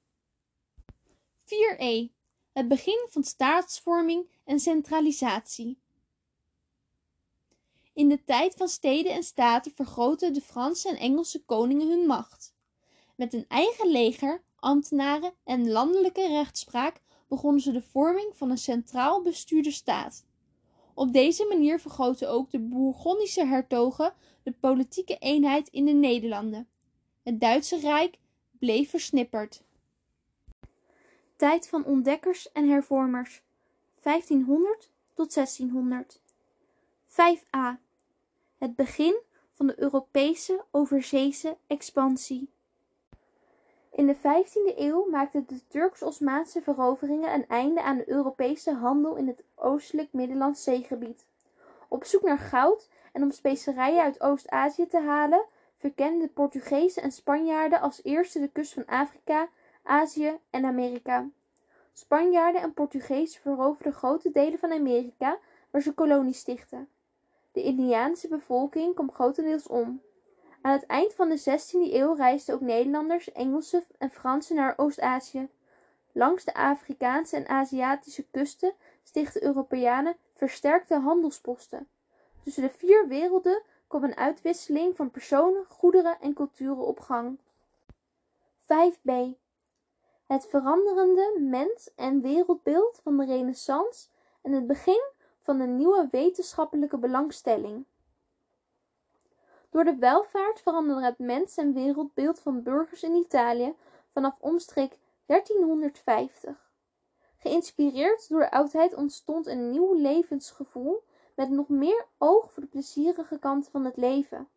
4e. 1.44 2.12
Het 2.52 2.68
begin 2.68 3.08
van 3.10 3.24
staatsvorming 3.24 4.32
en 4.44 4.60
centralisatie. 4.60 5.83
In 7.94 8.10
de 8.10 8.24
tijd 8.24 8.56
van 8.56 8.68
steden 8.68 9.12
en 9.12 9.24
staten 9.24 9.72
vergroten 9.72 10.34
de 10.34 10.42
Franse 10.42 10.90
en 10.90 10.98
Engelse 10.98 11.44
koningen 11.46 11.90
hun 11.90 12.06
macht. 12.06 12.54
Met 13.16 13.34
een 13.34 13.46
eigen 13.48 13.92
leger, 13.92 14.44
ambtenaren 14.56 15.34
en 15.44 15.70
landelijke 15.70 16.28
rechtspraak 16.28 17.02
begonnen 17.28 17.62
ze 17.62 17.72
de 17.72 17.82
vorming 17.82 18.32
van 18.36 18.50
een 18.50 18.58
centraal 18.58 19.22
bestuurde 19.22 19.72
staat. 19.72 20.26
Op 20.94 21.14
deze 21.14 21.46
manier 21.50 21.80
vergroten 21.80 22.30
ook 22.30 22.52
de 22.52 22.60
Bourgondische 22.60 23.46
hertogen 23.46 24.14
de 24.44 24.52
politieke 24.52 25.18
eenheid 25.18 25.68
in 25.68 25.86
de 25.86 25.92
Nederlanden. 25.92 26.68
Het 27.24 27.40
Duitse 27.40 27.80
Rijk 27.80 28.18
bleef 28.52 28.90
versnipperd. 28.90 29.64
Tijd 31.36 31.68
van 31.68 31.86
ontdekkers 31.86 32.52
en 32.52 32.70
hervormers 32.70 33.42
1500 34.02 34.92
tot 35.14 35.34
1600 35.34 36.22
5a. 37.08 37.83
Het 38.64 38.76
begin 38.76 39.22
van 39.52 39.68
de 39.68 39.80
Europese 39.80 40.64
overzeese 40.72 41.58
expansie. 41.68 42.50
In 43.92 44.08
de 44.08 44.16
15e 44.16 44.78
eeuw 44.78 45.10
maakten 45.10 45.46
de 45.48 45.68
Turks-Osmaanse 45.68 46.62
veroveringen 46.62 47.34
een 47.34 47.48
einde 47.48 47.82
aan 47.82 47.98
de 47.98 48.10
Europese 48.10 48.74
handel 48.74 49.16
in 49.16 49.28
het 49.28 49.44
oostelijk 49.56 50.14
Middellandse 50.14 50.64
zeegebied. 50.64 51.26
Op 51.88 52.04
zoek 52.04 52.22
naar 52.22 52.38
goud 52.38 52.90
en 53.14 53.24
om 53.24 53.32
specerijen 53.32 54.04
uit 54.04 54.22
Oost-Azië 54.22 54.88
te 54.88 55.00
halen, 55.00 55.46
verkenden 55.78 56.28
de 56.28 56.34
Portugezen 56.34 57.04
en 57.04 57.12
Spanjaarden 57.12 57.82
als 57.82 58.04
eerste 58.04 58.40
de 58.40 58.50
kust 58.50 58.74
van 58.74 58.86
Afrika, 58.86 59.50
Azië 59.82 60.40
en 60.50 60.66
Amerika. 60.66 61.30
Spanjaarden 61.94 62.62
en 62.62 62.74
Portugezen 62.74 63.42
veroverden 63.42 63.94
grote 63.94 64.32
delen 64.32 64.60
van 64.60 64.72
Amerika, 64.72 65.38
waar 65.70 65.82
ze 65.82 65.94
kolonies 65.94 66.40
stichtten. 66.40 66.93
De 67.54 67.64
Indiaanse 67.64 68.28
bevolking 68.28 68.94
kwam 68.94 69.12
grotendeels 69.12 69.68
om. 69.68 70.02
Aan 70.62 70.72
het 70.72 70.86
eind 70.86 71.14
van 71.14 71.30
de 71.30 71.40
16e 71.40 71.94
eeuw 71.94 72.14
reisden 72.14 72.56
ook 72.56 72.62
Nederlanders, 72.62 73.32
Engelsen 73.32 73.84
en 73.98 74.10
Fransen 74.10 74.56
naar 74.56 74.74
Oost-Azië. 74.78 75.50
Langs 76.12 76.44
de 76.44 76.54
Afrikaanse 76.54 77.36
en 77.36 77.48
Aziatische 77.48 78.26
kusten 78.32 78.74
stichtten 79.04 79.44
Europeanen 79.44 80.16
versterkte 80.34 80.96
handelsposten. 80.96 81.88
Tussen 82.44 82.64
de 82.64 82.70
vier 82.70 83.08
werelden 83.08 83.62
kwam 83.88 84.04
een 84.04 84.18
uitwisseling 84.18 84.96
van 84.96 85.12
personen, 85.12 85.66
goederen 85.66 86.18
en 86.22 86.34
culturen 86.34 86.86
op 86.86 87.00
gang. 87.00 87.38
5b. 88.64 89.12
Het 90.28 90.48
veranderende 90.48 91.38
mens- 91.40 91.94
en 91.96 92.22
wereldbeeld 92.22 93.00
van 93.04 93.18
de 93.18 93.26
Renaissance 93.26 94.08
en 94.42 94.52
het 94.52 94.68
begin 94.68 95.13
van 95.44 95.60
een 95.60 95.76
nieuwe 95.76 96.08
wetenschappelijke 96.12 96.98
belangstelling. 96.98 97.86
Door 99.70 99.84
de 99.84 99.96
welvaart 99.96 100.62
veranderde 100.62 101.06
het 101.06 101.20
mens- 101.20 101.58
en 101.58 101.74
wereldbeeld 101.74 102.40
van 102.40 102.64
burgers 102.64 103.04
in 103.04 103.16
Italië 103.16 103.76
vanaf 104.12 104.36
omstreek 104.40 104.98
1350. 105.26 106.72
Geïnspireerd 107.38 108.30
door 108.30 108.40
de 108.40 108.52
oudheid 108.52 108.94
ontstond 108.94 109.48
een 109.48 109.70
nieuw 109.70 109.94
levensgevoel 109.94 111.04
met 111.36 111.50
nog 111.50 111.70
meer 111.70 112.06
oog 112.18 112.52
voor 112.52 112.64
de 112.64 112.70
plezierige 112.70 113.40
kanten 113.40 113.72
van 113.72 113.86
het 113.86 113.98
leven, 113.98 114.48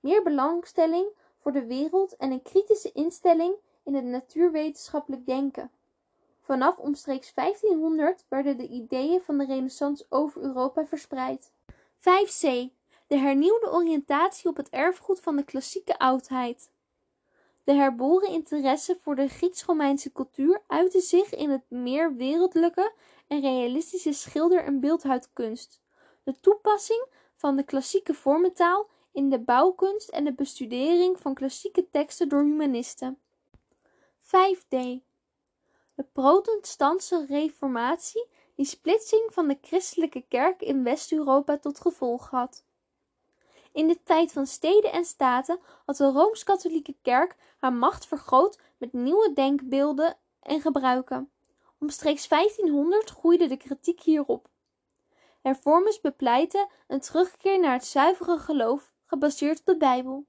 meer 0.00 0.22
belangstelling 0.22 1.08
voor 1.38 1.52
de 1.52 1.66
wereld 1.66 2.16
en 2.16 2.30
een 2.30 2.42
kritische 2.42 2.92
instelling 2.92 3.54
in 3.82 3.94
het 3.94 4.04
natuurwetenschappelijk 4.04 5.26
denken. 5.26 5.70
Vanaf 6.48 6.78
omstreeks 6.78 7.34
1500 7.34 8.24
werden 8.28 8.56
de 8.56 8.68
ideeën 8.68 9.20
van 9.20 9.38
de 9.38 9.44
Renaissance 9.44 10.06
over 10.08 10.42
Europa 10.42 10.86
verspreid. 10.86 11.52
5c. 11.98 12.40
De 13.06 13.16
hernieuwde 13.16 13.72
oriëntatie 13.72 14.48
op 14.48 14.56
het 14.56 14.68
erfgoed 14.68 15.20
van 15.20 15.36
de 15.36 15.44
klassieke 15.44 15.98
oudheid. 15.98 16.70
De 17.64 17.72
herboren 17.72 18.28
interesse 18.28 18.98
voor 19.00 19.16
de 19.16 19.28
Grieks-Romeinse 19.28 20.12
cultuur 20.12 20.62
uitte 20.66 21.00
zich 21.00 21.34
in 21.34 21.50
het 21.50 21.70
meer 21.70 22.14
wereldlijke 22.14 22.92
en 23.26 23.40
realistische 23.40 24.12
schilder- 24.12 24.64
en 24.64 24.80
beeldhouwkunst, 24.80 25.80
de 26.22 26.40
toepassing 26.40 27.06
van 27.34 27.56
de 27.56 27.62
klassieke 27.62 28.14
vormentaal 28.14 28.88
in 29.12 29.30
de 29.30 29.38
bouwkunst 29.38 30.08
en 30.08 30.24
de 30.24 30.32
bestudering 30.32 31.20
van 31.20 31.34
klassieke 31.34 31.90
teksten 31.90 32.28
door 32.28 32.42
humanisten. 32.42 33.18
5d 34.22 35.06
de 35.98 36.04
protestantse 36.12 37.26
reformatie 37.28 38.26
die 38.54 38.64
splitsing 38.64 39.28
van 39.30 39.48
de 39.48 39.58
christelijke 39.62 40.24
kerk 40.28 40.62
in 40.62 40.84
West-Europa 40.84 41.58
tot 41.58 41.80
gevolg 41.80 42.30
had. 42.30 42.64
In 43.72 43.88
de 43.88 44.02
tijd 44.02 44.32
van 44.32 44.46
steden 44.46 44.92
en 44.92 45.04
staten 45.04 45.60
had 45.86 45.96
de 45.96 46.10
Rooms-Katholieke 46.10 46.94
Kerk 47.02 47.36
haar 47.58 47.72
macht 47.72 48.06
vergroot 48.06 48.58
met 48.76 48.92
nieuwe 48.92 49.32
denkbeelden 49.32 50.16
en 50.42 50.60
gebruiken. 50.60 51.30
Omstreeks 51.78 52.28
1500 52.28 53.10
groeide 53.10 53.46
de 53.46 53.56
kritiek 53.56 54.02
hierop. 54.02 54.48
Hervormers 55.42 56.00
bepleiten 56.00 56.68
een 56.86 57.00
terugkeer 57.00 57.60
naar 57.60 57.72
het 57.72 57.86
zuivere 57.86 58.38
geloof, 58.38 58.92
gebaseerd 59.06 59.58
op 59.58 59.66
de 59.66 59.76
Bijbel. 59.76 60.24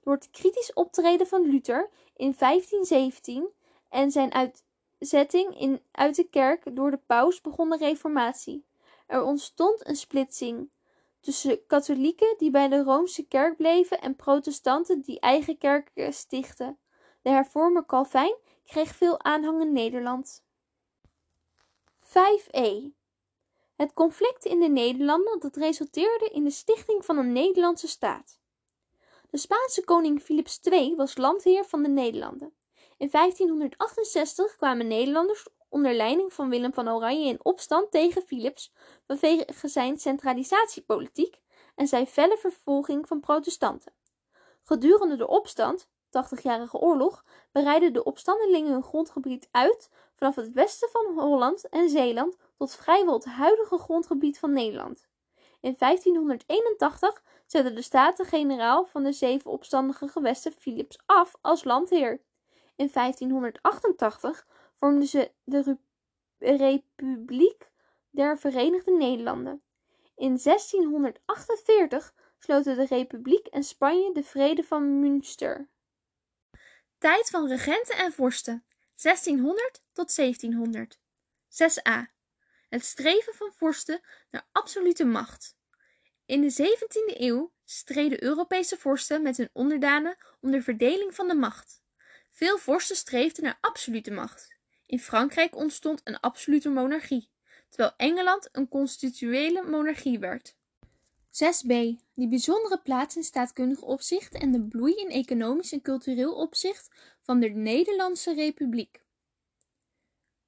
Door 0.00 0.14
het 0.14 0.30
kritisch 0.30 0.72
optreden 0.72 1.26
van 1.26 1.42
Luther 1.42 1.90
in 2.16 2.34
1517 2.38 3.48
en 3.88 4.10
zijn 4.10 4.32
uit 4.32 4.63
zetting 5.04 5.60
in, 5.60 5.80
uit 5.90 6.16
de 6.16 6.28
kerk 6.28 6.76
door 6.76 6.90
de 6.90 7.00
paus 7.06 7.40
begon 7.40 7.70
de 7.70 7.76
reformatie. 7.76 8.64
Er 9.06 9.22
ontstond 9.22 9.88
een 9.88 9.96
splitsing 9.96 10.70
tussen 11.20 11.66
katholieken 11.66 12.34
die 12.38 12.50
bij 12.50 12.68
de 12.68 12.82
Roomse 12.82 13.26
kerk 13.26 13.56
bleven 13.56 14.00
en 14.00 14.16
protestanten 14.16 15.00
die 15.00 15.20
eigen 15.20 15.58
kerken 15.58 16.12
stichtten. 16.12 16.78
De 17.22 17.30
hervormer 17.30 17.86
Calvijn 17.86 18.36
kreeg 18.64 18.94
veel 18.94 19.22
aanhang 19.22 19.60
in 19.60 19.72
Nederland. 19.72 20.44
5e. 22.00 22.92
Het 23.76 23.92
conflict 23.92 24.44
in 24.44 24.60
de 24.60 24.68
Nederlanden 24.68 25.40
dat 25.40 25.56
resulteerde 25.56 26.28
in 26.28 26.44
de 26.44 26.50
stichting 26.50 27.04
van 27.04 27.18
een 27.18 27.32
Nederlandse 27.32 27.88
staat. 27.88 28.38
De 29.30 29.38
Spaanse 29.38 29.84
koning 29.84 30.22
Philips 30.22 30.60
II 30.62 30.94
was 30.96 31.16
landheer 31.16 31.64
van 31.64 31.82
de 31.82 31.88
Nederlanden. 31.88 32.52
In 33.04 33.10
1568 33.10 34.56
kwamen 34.56 34.86
Nederlanders 34.86 35.48
onder 35.68 35.94
leiding 35.94 36.32
van 36.32 36.48
Willem 36.48 36.72
van 36.72 36.88
Oranje 36.88 37.28
in 37.28 37.44
opstand 37.44 37.90
tegen 37.90 38.22
Philips 38.22 38.72
vanwege 39.06 39.68
zijn 39.68 39.98
centralisatiepolitiek 39.98 41.40
en 41.74 41.86
zijn 41.86 42.06
felle 42.06 42.36
vervolging 42.36 43.08
van 43.08 43.20
protestanten. 43.20 43.92
Gedurende 44.62 45.16
de 45.16 45.26
opstand, 45.26 45.88
80-jarige 46.08 46.78
oorlog, 46.78 47.24
breidden 47.52 47.92
de 47.92 48.04
opstandelingen 48.04 48.72
hun 48.72 48.82
grondgebied 48.82 49.48
uit 49.50 49.90
vanaf 50.16 50.34
het 50.34 50.52
westen 50.52 50.88
van 50.88 51.18
Holland 51.18 51.68
en 51.68 51.88
Zeeland 51.88 52.36
tot 52.56 52.74
vrijwel 52.74 53.14
het 53.14 53.24
huidige 53.24 53.78
grondgebied 53.78 54.38
van 54.38 54.52
Nederland. 54.52 55.06
In 55.60 55.74
1581 55.78 57.22
zette 57.46 57.72
de 57.72 57.82
Staten-Generaal 57.82 58.84
van 58.84 59.02
de 59.02 59.12
zeven 59.12 59.50
opstandige 59.50 60.08
gewesten 60.08 60.52
Philips 60.52 60.98
af 61.06 61.34
als 61.40 61.64
landheer. 61.64 62.22
In 62.76 62.90
1588 62.92 64.46
vormden 64.78 65.08
ze 65.08 65.32
de 65.44 65.78
Republiek 66.38 67.70
der 68.10 68.38
Verenigde 68.38 68.96
Nederlanden. 68.96 69.62
In 70.16 70.38
1648 70.42 72.14
sloten 72.38 72.76
de 72.76 72.84
Republiek 72.84 73.46
en 73.46 73.62
Spanje 73.62 74.12
de 74.12 74.22
Vrede 74.22 74.62
van 74.62 75.00
Münster. 75.00 75.68
Tijd 76.98 77.30
van 77.30 77.48
regenten 77.48 77.96
en 77.96 78.12
vorsten 78.12 78.64
1600 79.02 79.82
tot 79.92 80.16
1700. 80.16 80.98
6a. 81.48 82.12
Het 82.68 82.84
streven 82.84 83.34
van 83.34 83.52
vorsten 83.52 84.00
naar 84.30 84.48
absolute 84.52 85.04
macht. 85.04 85.56
In 86.26 86.40
de 86.40 86.52
17e 86.52 87.20
eeuw 87.20 87.52
streden 87.64 88.22
Europese 88.22 88.76
vorsten 88.76 89.22
met 89.22 89.36
hun 89.36 89.50
onderdanen 89.52 90.16
om 90.40 90.50
de 90.50 90.62
verdeling 90.62 91.14
van 91.14 91.28
de 91.28 91.34
macht. 91.34 91.82
Veel 92.34 92.58
vorsten 92.58 92.96
streefden 92.96 93.44
naar 93.44 93.58
absolute 93.60 94.10
macht. 94.10 94.56
In 94.86 95.00
Frankrijk 95.00 95.56
ontstond 95.56 96.00
een 96.04 96.20
absolute 96.20 96.68
monarchie, 96.68 97.28
terwijl 97.68 97.92
Engeland 97.96 98.48
een 98.52 98.68
constitutionele 98.68 99.62
monarchie 99.62 100.18
werd. 100.18 100.56
6b. 101.30 101.68
Die 102.14 102.28
bijzondere 102.28 102.80
plaats 102.82 103.16
in 103.16 103.22
staatkundig 103.22 103.80
opzicht 103.80 104.34
en 104.34 104.52
de 104.52 104.62
bloei 104.62 104.94
in 104.94 105.10
economisch 105.10 105.72
en 105.72 105.82
cultureel 105.82 106.34
opzicht 106.34 106.90
van 107.22 107.40
de 107.40 107.48
Nederlandse 107.48 108.34
Republiek. 108.34 109.00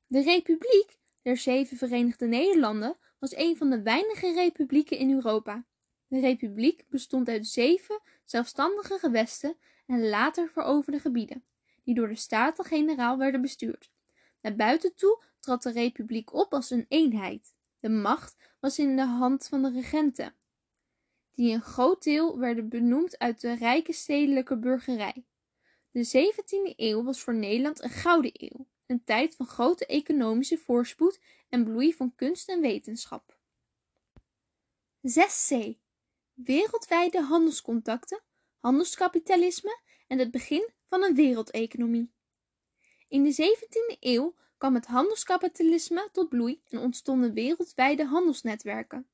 De 0.07 0.23
Republiek 0.23 0.99
der 1.23 1.37
Zeven 1.37 1.77
Verenigde 1.77 2.27
Nederlanden 2.27 2.97
was 3.19 3.37
een 3.37 3.57
van 3.57 3.71
de 3.71 3.83
weinige 3.83 4.33
republieken 4.33 4.99
in 4.99 5.11
Europa. 5.11 5.65
De 6.07 6.21
republiek 6.21 6.85
bestond 6.89 7.29
uit 7.29 7.47
zeven 7.47 8.01
zelfstandige 8.25 8.99
gewesten 8.99 9.57
en 9.87 10.09
later 10.09 10.49
veroverde 10.49 11.01
gebieden, 11.01 11.45
die 11.87 11.95
door 11.95 12.09
de 12.09 12.15
Staten-Generaal 12.15 13.19
werden 13.19 13.41
bestuurd. 13.41 13.91
Naar 14.41 14.57
buiten 14.57 14.95
toe 14.95 15.23
trad 15.41 15.63
de 15.63 15.71
republiek 15.71 16.33
op 16.35 16.53
als 16.53 16.71
een 16.71 16.87
eenheid. 16.89 17.55
De 17.81 17.89
macht 17.89 18.37
was 18.61 18.79
in 18.79 18.97
de 18.97 19.05
hand 19.05 19.49
van 19.49 19.63
de 19.63 19.71
regenten, 19.71 20.35
die 21.35 21.55
een 21.55 21.63
groot 21.63 22.03
deel 22.03 22.39
werden 22.39 22.69
benoemd 22.69 23.19
uit 23.19 23.41
de 23.41 23.53
rijke 23.53 23.93
stedelijke 23.93 24.59
burgerij. 24.59 25.25
De 25.91 26.33
17e 26.33 26.75
eeuw 26.77 27.03
was 27.03 27.21
voor 27.21 27.35
Nederland 27.35 27.83
een 27.83 27.91
gouden 27.91 28.31
eeuw, 28.35 28.67
een 28.87 29.05
tijd 29.05 29.37
van 29.37 29.47
grote 29.47 29.87
economische 29.87 30.59
voorspoed 30.59 31.21
en 31.49 31.65
bloei 31.65 31.95
van 31.95 32.15
kunst 32.15 32.49
en 32.49 32.61
wetenschap. 32.61 33.39
6c. 35.09 35.77
Wereldwijde 36.33 37.23
handelscontacten, 37.23 38.23
handelskapitalisme 38.59 39.81
en 40.07 40.19
het 40.19 40.31
begin 40.31 40.71
van 40.89 41.03
een 41.03 41.15
wereldeconomie. 41.15 42.13
In 43.09 43.23
de 43.23 43.35
17e 43.35 43.99
eeuw 44.01 44.35
kwam 44.59 44.75
het 44.75 44.87
handelskapitalisme 44.87 46.09
tot 46.13 46.29
bloei 46.29 46.61
en 46.69 46.79
ontstonden 46.79 47.33
wereldwijde 47.33 48.05
handelsnetwerken. 48.05 49.09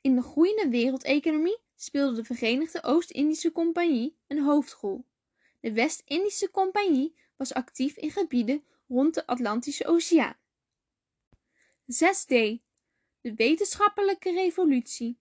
In 0.00 0.14
de 0.14 0.22
groeiende 0.22 0.68
wereldeconomie 0.68 1.58
speelde 1.76 2.16
de 2.16 2.24
Verenigde 2.24 2.82
Oost-Indische 2.82 3.52
Compagnie 3.52 4.16
een 4.26 4.42
hoofdrol. 4.42 5.04
De 5.60 5.72
West-Indische 5.72 6.50
Compagnie 6.50 7.14
was 7.36 7.54
actief 7.54 7.96
in 7.96 8.10
gebieden 8.10 8.64
rond 8.88 9.14
de 9.14 9.26
Atlantische 9.26 9.86
Oceaan. 9.86 10.36
6d. 11.92 12.60
De 13.20 13.34
wetenschappelijke 13.34 14.32
revolutie. 14.32 15.18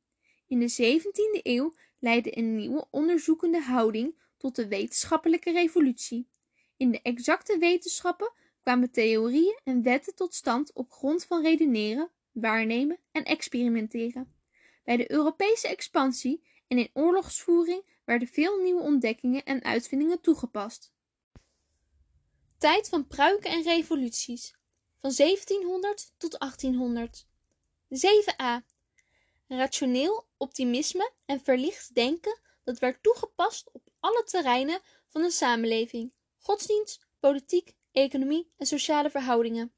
In 0.47 0.59
de 0.59 0.99
17e 0.99 1.41
eeuw 1.43 1.73
leidde 1.99 2.37
een 2.37 2.55
nieuwe 2.55 2.87
onderzoekende 2.89 3.61
houding 3.61 4.15
tot 4.39 4.55
de 4.55 4.67
wetenschappelijke 4.67 5.51
revolutie. 5.51 6.27
In 6.77 6.91
de 6.91 7.01
exacte 7.01 7.57
wetenschappen 7.57 8.31
kwamen 8.61 8.91
theorieën 8.91 9.59
en 9.63 9.83
wetten 9.83 10.15
tot 10.15 10.33
stand 10.33 10.73
op 10.73 10.91
grond 10.91 11.25
van 11.25 11.41
redeneren, 11.41 12.09
waarnemen 12.31 12.99
en 13.11 13.23
experimenteren. 13.23 14.33
Bij 14.83 14.97
de 14.97 15.11
Europese 15.11 15.67
expansie 15.67 16.43
en 16.67 16.77
in 16.77 16.89
oorlogsvoering 16.93 17.83
werden 18.05 18.27
veel 18.27 18.61
nieuwe 18.61 18.81
ontdekkingen 18.81 19.43
en 19.43 19.63
uitvindingen 19.63 20.21
toegepast. 20.21 20.91
Tijd 22.57 22.89
van 22.89 23.07
pruiken 23.07 23.51
en 23.51 23.63
revoluties 23.63 24.55
van 25.01 25.13
1700 25.15 26.13
tot 26.17 26.39
1800. 26.39 27.27
7a. 27.89 28.65
Rationeel 29.47 30.27
optimisme 30.37 31.11
en 31.25 31.41
verlicht 31.41 31.95
denken 31.95 32.39
dat 32.63 32.79
werd 32.79 33.03
toegepast 33.03 33.71
op 33.71 33.88
alle 33.99 34.23
terreinen 34.23 34.81
van 35.07 35.21
een 35.21 35.31
samenleving: 35.31 36.13
godsdienst, 36.37 37.07
politiek, 37.19 37.75
economie 37.91 38.51
en 38.57 38.65
sociale 38.65 39.09
verhoudingen. 39.09 39.73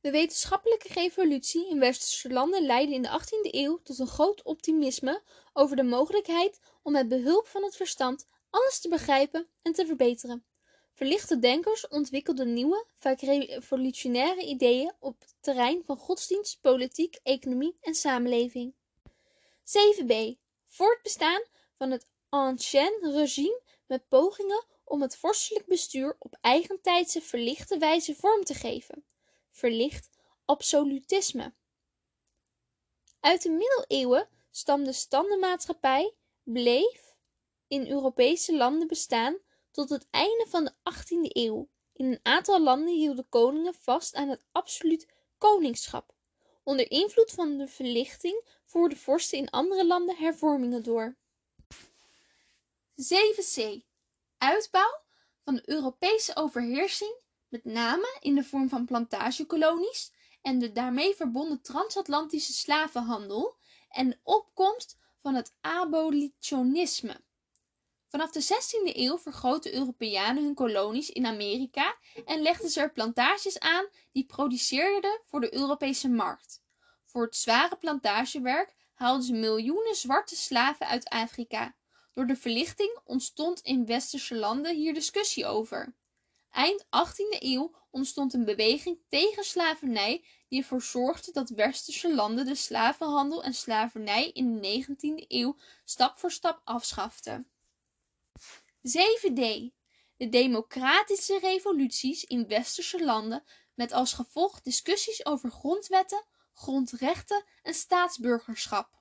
De 0.00 0.10
wetenschappelijke 0.10 0.88
revolutie 0.92 1.68
in 1.68 1.78
westerse 1.78 2.30
landen 2.30 2.66
leidde 2.66 2.94
in 2.94 3.02
de 3.02 3.20
18e 3.20 3.50
eeuw 3.50 3.80
tot 3.82 3.98
een 3.98 4.06
groot 4.06 4.42
optimisme 4.42 5.22
over 5.52 5.76
de 5.76 5.82
mogelijkheid 5.82 6.60
om 6.82 6.92
met 6.92 7.08
behulp 7.08 7.46
van 7.46 7.62
het 7.62 7.76
verstand 7.76 8.28
alles 8.50 8.80
te 8.80 8.88
begrijpen 8.88 9.48
en 9.62 9.72
te 9.72 9.86
verbeteren. 9.86 10.44
Verlichte 10.92 11.38
denkers 11.38 11.88
ontwikkelden 11.88 12.52
nieuwe, 12.52 12.86
vaak 12.98 13.20
revolutionaire 13.20 14.44
ideeën 14.46 14.92
op 14.98 15.20
het 15.20 15.34
terrein 15.40 15.82
van 15.84 15.96
godsdienst, 15.96 16.60
politiek, 16.60 17.20
economie 17.22 17.76
en 17.80 17.94
samenleving. 17.94 18.74
7b. 19.64 20.38
Voortbestaan 20.68 21.42
van 21.74 21.90
het 21.90 22.06
ancien 22.30 22.98
regime 23.00 23.60
met 23.86 24.08
pogingen 24.08 24.64
om 24.84 25.02
het 25.02 25.16
vorstelijk 25.16 25.66
bestuur 25.66 26.16
op 26.18 26.38
eigentijdse 26.40 27.20
verlichte 27.20 27.78
wijze 27.78 28.14
vorm 28.14 28.44
te 28.44 28.54
geven. 28.54 29.04
Verlicht 29.50 30.10
absolutisme. 30.44 31.54
Uit 33.20 33.42
de 33.42 33.50
middeleeuwen 33.50 34.28
stamde 34.50 34.92
standenmaatschappij, 34.92 36.14
bleef 36.42 37.16
in 37.68 37.90
Europese 37.90 38.56
landen 38.56 38.88
bestaan 38.88 39.38
tot 39.70 39.88
het 39.88 40.06
einde 40.10 40.46
van 40.48 40.64
de 40.64 40.72
18e 40.72 41.32
eeuw. 41.32 41.68
In 41.92 42.06
een 42.06 42.20
aantal 42.22 42.60
landen 42.60 42.94
hielden 42.94 43.28
koningen 43.28 43.74
vast 43.74 44.14
aan 44.14 44.28
het 44.28 44.44
absoluut 44.52 45.08
koningschap. 45.38 46.14
Onder 46.62 46.90
invloed 46.90 47.30
van 47.30 47.56
de 47.56 47.68
verlichting 47.68 48.44
voerden 48.64 48.98
vorsten 48.98 49.38
in 49.38 49.50
andere 49.50 49.86
landen 49.86 50.16
hervormingen 50.16 50.82
door. 50.82 51.16
7c. 53.00 53.82
Uitbouw 54.38 55.00
van 55.44 55.54
de 55.54 55.62
Europese 55.64 56.36
overheersing, 56.36 57.14
met 57.48 57.64
name 57.64 58.18
in 58.20 58.34
de 58.34 58.44
vorm 58.44 58.68
van 58.68 58.84
plantagekolonies 58.84 60.12
en 60.42 60.58
de 60.58 60.72
daarmee 60.72 61.14
verbonden 61.14 61.62
transatlantische 61.62 62.52
slavenhandel 62.52 63.56
en 63.88 64.10
de 64.10 64.18
opkomst 64.22 64.98
van 65.20 65.34
het 65.34 65.54
abolitionisme. 65.60 67.20
Vanaf 68.08 68.30
de 68.30 68.42
16e 68.42 68.96
eeuw 68.96 69.18
vergroten 69.18 69.74
Europeanen 69.74 70.42
hun 70.42 70.54
kolonies 70.54 71.10
in 71.10 71.26
Amerika 71.26 71.96
en 72.24 72.42
legden 72.42 72.70
ze 72.70 72.80
er 72.80 72.92
plantages 72.92 73.58
aan 73.58 73.88
die 74.12 74.26
produceerden 74.26 75.20
voor 75.24 75.40
de 75.40 75.54
Europese 75.54 76.08
markt. 76.08 76.62
Voor 77.04 77.22
het 77.22 77.36
zware 77.36 77.76
plantagewerk 77.76 78.74
haalden 78.94 79.24
ze 79.24 79.32
miljoenen 79.32 79.94
zwarte 79.94 80.36
slaven 80.36 80.86
uit 80.86 81.08
Afrika. 81.08 81.74
Door 82.20 82.28
de 82.28 82.36
verlichting 82.36 82.98
ontstond 83.04 83.60
in 83.60 83.86
westerse 83.86 84.34
landen 84.34 84.76
hier 84.76 84.94
discussie 84.94 85.46
over. 85.46 85.96
Eind 86.50 86.84
18e 86.84 87.38
eeuw 87.38 87.76
ontstond 87.90 88.34
een 88.34 88.44
beweging 88.44 88.98
tegen 89.08 89.44
slavernij 89.44 90.24
die 90.48 90.60
ervoor 90.60 90.82
zorgde 90.82 91.32
dat 91.32 91.48
westerse 91.48 92.14
landen 92.14 92.46
de 92.46 92.54
slavenhandel 92.54 93.42
en 93.42 93.54
slavernij 93.54 94.30
in 94.30 94.60
de 94.60 94.84
19e 94.84 95.26
eeuw 95.28 95.56
stap 95.84 96.18
voor 96.18 96.30
stap 96.30 96.60
afschaften. 96.64 97.50
7d. 98.88 99.72
De 100.16 100.28
democratische 100.28 101.38
revoluties 101.38 102.24
in 102.24 102.48
westerse 102.48 103.04
landen 103.04 103.44
met 103.74 103.92
als 103.92 104.12
gevolg 104.12 104.60
discussies 104.60 105.26
over 105.26 105.50
grondwetten, 105.50 106.24
grondrechten 106.52 107.44
en 107.62 107.74
staatsburgerschap. 107.74 108.99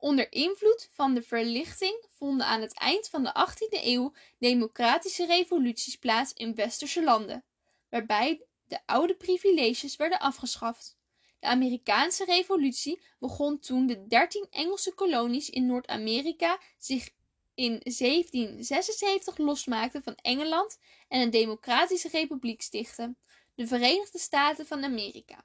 Onder 0.00 0.32
invloed 0.32 0.88
van 0.92 1.14
de 1.14 1.22
verlichting 1.22 2.04
vonden 2.10 2.46
aan 2.46 2.60
het 2.60 2.74
eind 2.74 3.08
van 3.08 3.22
de 3.22 3.48
18e 3.48 3.84
eeuw 3.84 4.12
democratische 4.38 5.26
revoluties 5.26 5.96
plaats 5.96 6.32
in 6.32 6.54
westerse 6.54 7.02
landen, 7.02 7.44
waarbij 7.88 8.46
de 8.64 8.78
oude 8.86 9.14
privileges 9.14 9.96
werden 9.96 10.20
afgeschaft. 10.20 10.98
De 11.38 11.46
Amerikaanse 11.46 12.24
revolutie 12.24 13.02
begon 13.18 13.58
toen 13.58 13.86
de 13.86 14.06
dertien 14.06 14.46
Engelse 14.50 14.94
kolonies 14.94 15.50
in 15.50 15.66
Noord-Amerika 15.66 16.60
zich 16.78 17.10
in 17.54 17.80
1776 17.82 19.38
losmaakten 19.38 20.02
van 20.02 20.14
Engeland 20.14 20.78
en 21.08 21.20
een 21.20 21.30
democratische 21.30 22.08
republiek 22.08 22.62
stichtten, 22.62 23.18
de 23.54 23.66
Verenigde 23.66 24.18
Staten 24.18 24.66
van 24.66 24.84
Amerika. 24.84 25.44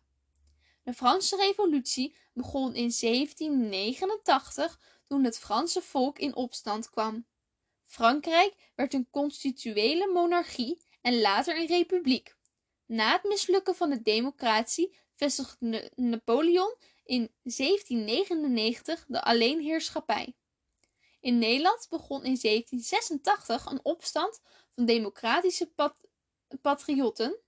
De 0.85 0.93
Franse 0.93 1.35
Revolutie 1.35 2.15
begon 2.33 2.75
in 2.75 2.93
1789 2.99 4.79
toen 5.07 5.23
het 5.23 5.39
Franse 5.39 5.81
volk 5.81 6.19
in 6.19 6.35
opstand 6.35 6.89
kwam. 6.89 7.27
Frankrijk 7.85 8.71
werd 8.75 8.93
een 8.93 9.09
constitutionele 9.09 10.11
monarchie 10.13 10.81
en 11.01 11.21
later 11.21 11.57
een 11.57 11.67
republiek. 11.67 12.35
Na 12.85 13.11
het 13.11 13.23
mislukken 13.23 13.75
van 13.75 13.89
de 13.89 14.01
democratie 14.01 14.97
vestigde 15.15 15.91
Napoleon 15.95 16.75
in 17.03 17.31
1799 17.43 19.05
de 19.07 19.21
alleenheerschappij. 19.21 20.35
In 21.19 21.37
Nederland 21.37 21.87
begon 21.89 22.23
in 22.23 22.37
1786 22.41 23.65
een 23.65 23.85
opstand 23.85 24.41
van 24.75 24.85
democratische 24.85 25.73
patriotten, 26.61 27.39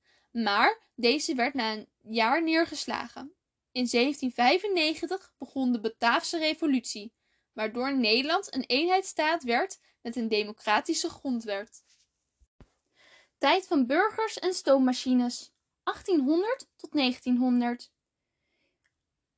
maar 0.44 0.80
deze 0.96 1.36
werd 1.36 1.54
na 1.54 1.74
een 1.74 1.88
jaar 2.02 2.44
neergeslagen. 2.44 3.36
In 3.72 3.88
1795 3.92 5.34
begon 5.38 5.72
de 5.72 5.80
Bataafse 5.80 6.38
revolutie, 6.38 7.14
waardoor 7.54 7.98
Nederland 7.98 8.56
een 8.56 8.64
eenheidsstaat 8.64 9.44
werd 9.44 9.80
met 10.02 10.16
een 10.16 10.28
democratische 10.28 11.10
grondwet. 11.10 11.86
Tijd 13.38 13.68
van 13.68 13.86
burgers 13.86 14.40
en 14.40 14.54
stoommachines 14.54 15.54
1800 15.84 16.70
tot 16.76 16.92
1900 16.92 17.92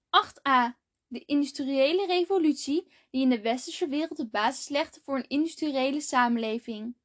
8a. 0.10 0.78
De 1.08 1.26
industriële 1.26 2.06
revolutie 2.06 2.92
die 3.10 3.22
in 3.22 3.30
de 3.30 3.42
westerse 3.42 3.88
wereld 3.88 4.18
de 4.18 4.28
basis 4.28 4.70
legde 4.70 5.00
voor 5.02 5.16
een 5.16 5.28
industriële 5.28 6.02
samenleving. 6.02 6.96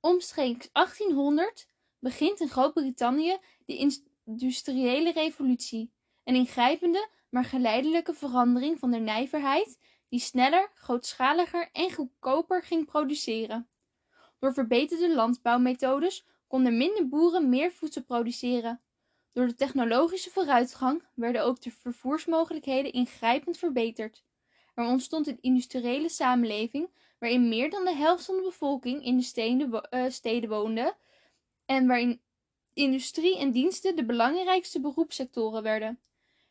Omstreeks 0.00 0.68
1800 0.72 1.68
begint 1.98 2.40
in 2.40 2.48
Groot-Brittannië 2.48 3.38
de 3.66 3.76
industriële 4.24 5.12
revolutie, 5.12 5.92
een 6.24 6.34
ingrijpende 6.34 7.08
maar 7.28 7.44
geleidelijke 7.44 8.14
verandering 8.14 8.78
van 8.78 8.90
de 8.90 8.98
nijverheid 8.98 9.78
die 10.08 10.20
sneller, 10.20 10.70
grootschaliger 10.74 11.68
en 11.72 11.92
goedkoper 11.92 12.62
ging 12.62 12.86
produceren. 12.86 13.68
Door 14.38 14.52
verbeterde 14.52 15.14
landbouwmethodes 15.14 16.26
konden 16.46 16.76
minder 16.76 17.08
boeren 17.08 17.48
meer 17.48 17.72
voedsel 17.72 18.02
produceren. 18.02 18.80
Door 19.32 19.46
de 19.46 19.54
technologische 19.54 20.30
vooruitgang 20.30 21.02
werden 21.14 21.44
ook 21.44 21.60
de 21.60 21.70
vervoersmogelijkheden 21.70 22.92
ingrijpend 22.92 23.58
verbeterd. 23.58 24.24
Er 24.74 24.84
ontstond 24.84 25.26
een 25.26 25.38
industriële 25.40 26.08
samenleving 26.08 26.90
waarin 27.18 27.48
meer 27.48 27.70
dan 27.70 27.84
de 27.84 27.94
helft 27.94 28.24
van 28.24 28.36
de 28.36 28.42
bevolking 28.42 29.04
in 29.04 29.16
de 29.16 29.22
steden, 29.22 29.82
steden 30.12 30.50
woonde 30.50 30.96
en 31.68 31.86
waarin 31.86 32.20
industrie 32.72 33.38
en 33.38 33.52
diensten 33.52 33.96
de 33.96 34.04
belangrijkste 34.04 34.80
beroepssectoren 34.80 35.62
werden. 35.62 36.00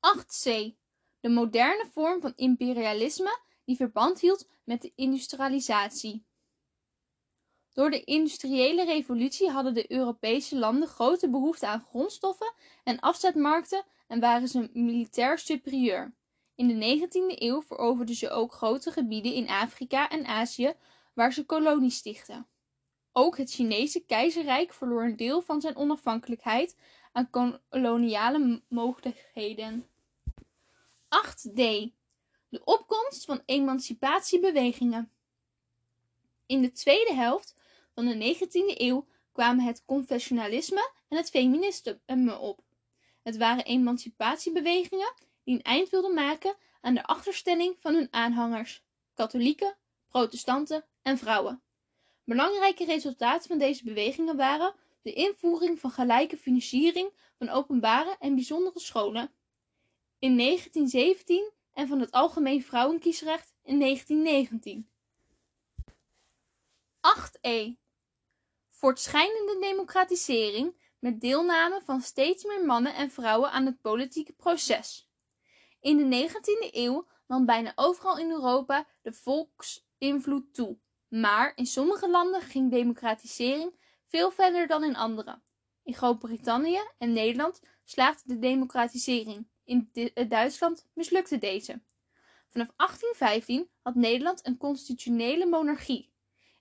8c. 0.00 0.80
De 1.22 1.28
moderne 1.28 1.86
vorm 1.92 2.20
van 2.20 2.32
imperialisme 2.36 3.38
die 3.64 3.76
verband 3.76 4.20
hield 4.20 4.48
met 4.64 4.82
de 4.82 4.92
industrialisatie. 4.94 6.24
Door 7.72 7.90
de 7.90 8.04
industriële 8.04 8.84
revolutie 8.84 9.50
hadden 9.50 9.74
de 9.74 9.92
Europese 9.92 10.58
landen 10.58 10.88
grote 10.88 11.30
behoefte 11.30 11.66
aan 11.66 11.86
grondstoffen 11.88 12.52
en 12.84 13.00
afzetmarkten 13.00 13.84
en 14.06 14.20
waren 14.20 14.48
ze 14.48 14.70
militair 14.72 15.38
superieur. 15.38 16.14
In 16.54 16.68
de 16.68 16.98
19e 16.98 17.38
eeuw 17.38 17.62
veroverden 17.62 18.14
ze 18.14 18.30
ook 18.30 18.52
grote 18.52 18.90
gebieden 18.90 19.34
in 19.34 19.48
Afrika 19.48 20.08
en 20.08 20.26
Azië 20.26 20.74
waar 21.14 21.32
ze 21.32 21.44
kolonies 21.44 21.96
stichtten. 21.96 22.46
Ook 23.12 23.36
het 23.36 23.50
Chinese 23.50 24.04
keizerrijk 24.04 24.72
verloor 24.72 25.04
een 25.04 25.16
deel 25.16 25.40
van 25.40 25.60
zijn 25.60 25.76
onafhankelijkheid 25.76 26.76
aan 27.12 27.30
koloniale 27.30 28.62
mogelijkheden. 28.68 29.91
8d. 31.12 31.90
De 32.48 32.64
opkomst 32.64 33.24
van 33.24 33.42
emancipatiebewegingen. 33.46 35.12
In 36.46 36.62
de 36.62 36.72
tweede 36.72 37.14
helft 37.14 37.56
van 37.94 38.06
de 38.06 38.36
19e 38.36 38.78
eeuw 38.80 39.06
kwamen 39.32 39.64
het 39.64 39.84
confessionalisme 39.84 40.92
en 41.08 41.16
het 41.16 41.30
feminisme 41.30 42.38
op. 42.38 42.60
Het 43.22 43.36
waren 43.36 43.64
emancipatiebewegingen 43.64 45.14
die 45.44 45.54
een 45.54 45.62
eind 45.62 45.88
wilden 45.88 46.14
maken 46.14 46.56
aan 46.80 46.94
de 46.94 47.04
achterstelling 47.04 47.76
van 47.80 47.94
hun 47.94 48.08
aanhangers, 48.10 48.84
katholieken, 49.14 49.76
protestanten 50.08 50.84
en 51.02 51.18
vrouwen. 51.18 51.62
Belangrijke 52.24 52.84
resultaten 52.84 53.48
van 53.48 53.58
deze 53.58 53.84
bewegingen 53.84 54.36
waren 54.36 54.74
de 55.02 55.12
invoering 55.12 55.80
van 55.80 55.90
gelijke 55.90 56.36
financiering 56.36 57.12
van 57.38 57.48
openbare 57.48 58.16
en 58.18 58.34
bijzondere 58.34 58.80
scholen 58.80 59.32
in 60.22 60.36
1917 60.36 61.52
en 61.72 61.88
van 61.88 62.00
het 62.00 62.10
algemeen 62.10 62.62
vrouwenkiesrecht 62.62 63.54
in 63.62 63.78
1919. 63.80 64.88
8e. 67.00 67.80
Voortschrijdende 68.70 69.58
democratisering 69.60 70.76
met 70.98 71.20
deelname 71.20 71.80
van 71.84 72.00
steeds 72.00 72.44
meer 72.44 72.64
mannen 72.64 72.94
en 72.94 73.10
vrouwen 73.10 73.50
aan 73.50 73.66
het 73.66 73.80
politieke 73.80 74.32
proces. 74.32 75.10
In 75.80 75.96
de 75.96 76.28
19e 76.28 76.74
eeuw 76.74 77.08
nam 77.26 77.46
bijna 77.46 77.72
overal 77.74 78.18
in 78.18 78.30
Europa 78.30 78.86
de 79.02 79.12
volksinvloed 79.12 80.54
toe, 80.54 80.78
maar 81.08 81.52
in 81.54 81.66
sommige 81.66 82.10
landen 82.10 82.40
ging 82.40 82.70
democratisering 82.70 83.76
veel 84.04 84.30
verder 84.30 84.66
dan 84.66 84.84
in 84.84 84.96
andere. 84.96 85.42
In 85.82 85.94
Groot-Brittannië 85.94 86.80
en 86.98 87.12
Nederland 87.12 87.60
slaagde 87.84 88.28
de 88.28 88.38
democratisering. 88.38 89.50
In 89.64 89.90
Duitsland 90.28 90.86
mislukte 90.92 91.38
deze. 91.38 91.80
Vanaf 92.48 92.68
1815 92.76 93.70
had 93.82 93.94
Nederland 93.94 94.46
een 94.46 94.56
constitutionele 94.56 95.46
monarchie. 95.46 96.12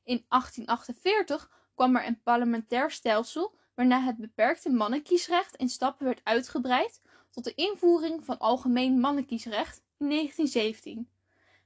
In 0.04 0.26
1848 0.28 1.52
kwam 1.76 1.96
er 1.96 2.06
een 2.06 2.22
parlementair 2.22 2.92
stelsel 2.92 3.58
waarna 3.76 4.02
het 4.02 4.18
beperkte 4.18 4.70
mannenkiesrecht 4.70 5.56
in 5.56 5.70
stappen 5.70 6.06
werd 6.06 6.22
uitgebreid 6.24 7.02
tot 7.30 7.44
de 7.44 7.54
invoering 7.56 8.26
van 8.26 8.38
algemeen 8.38 9.00
mannenkiesrecht 9.00 9.84
in 9.98 10.10
1917. 10.10 11.10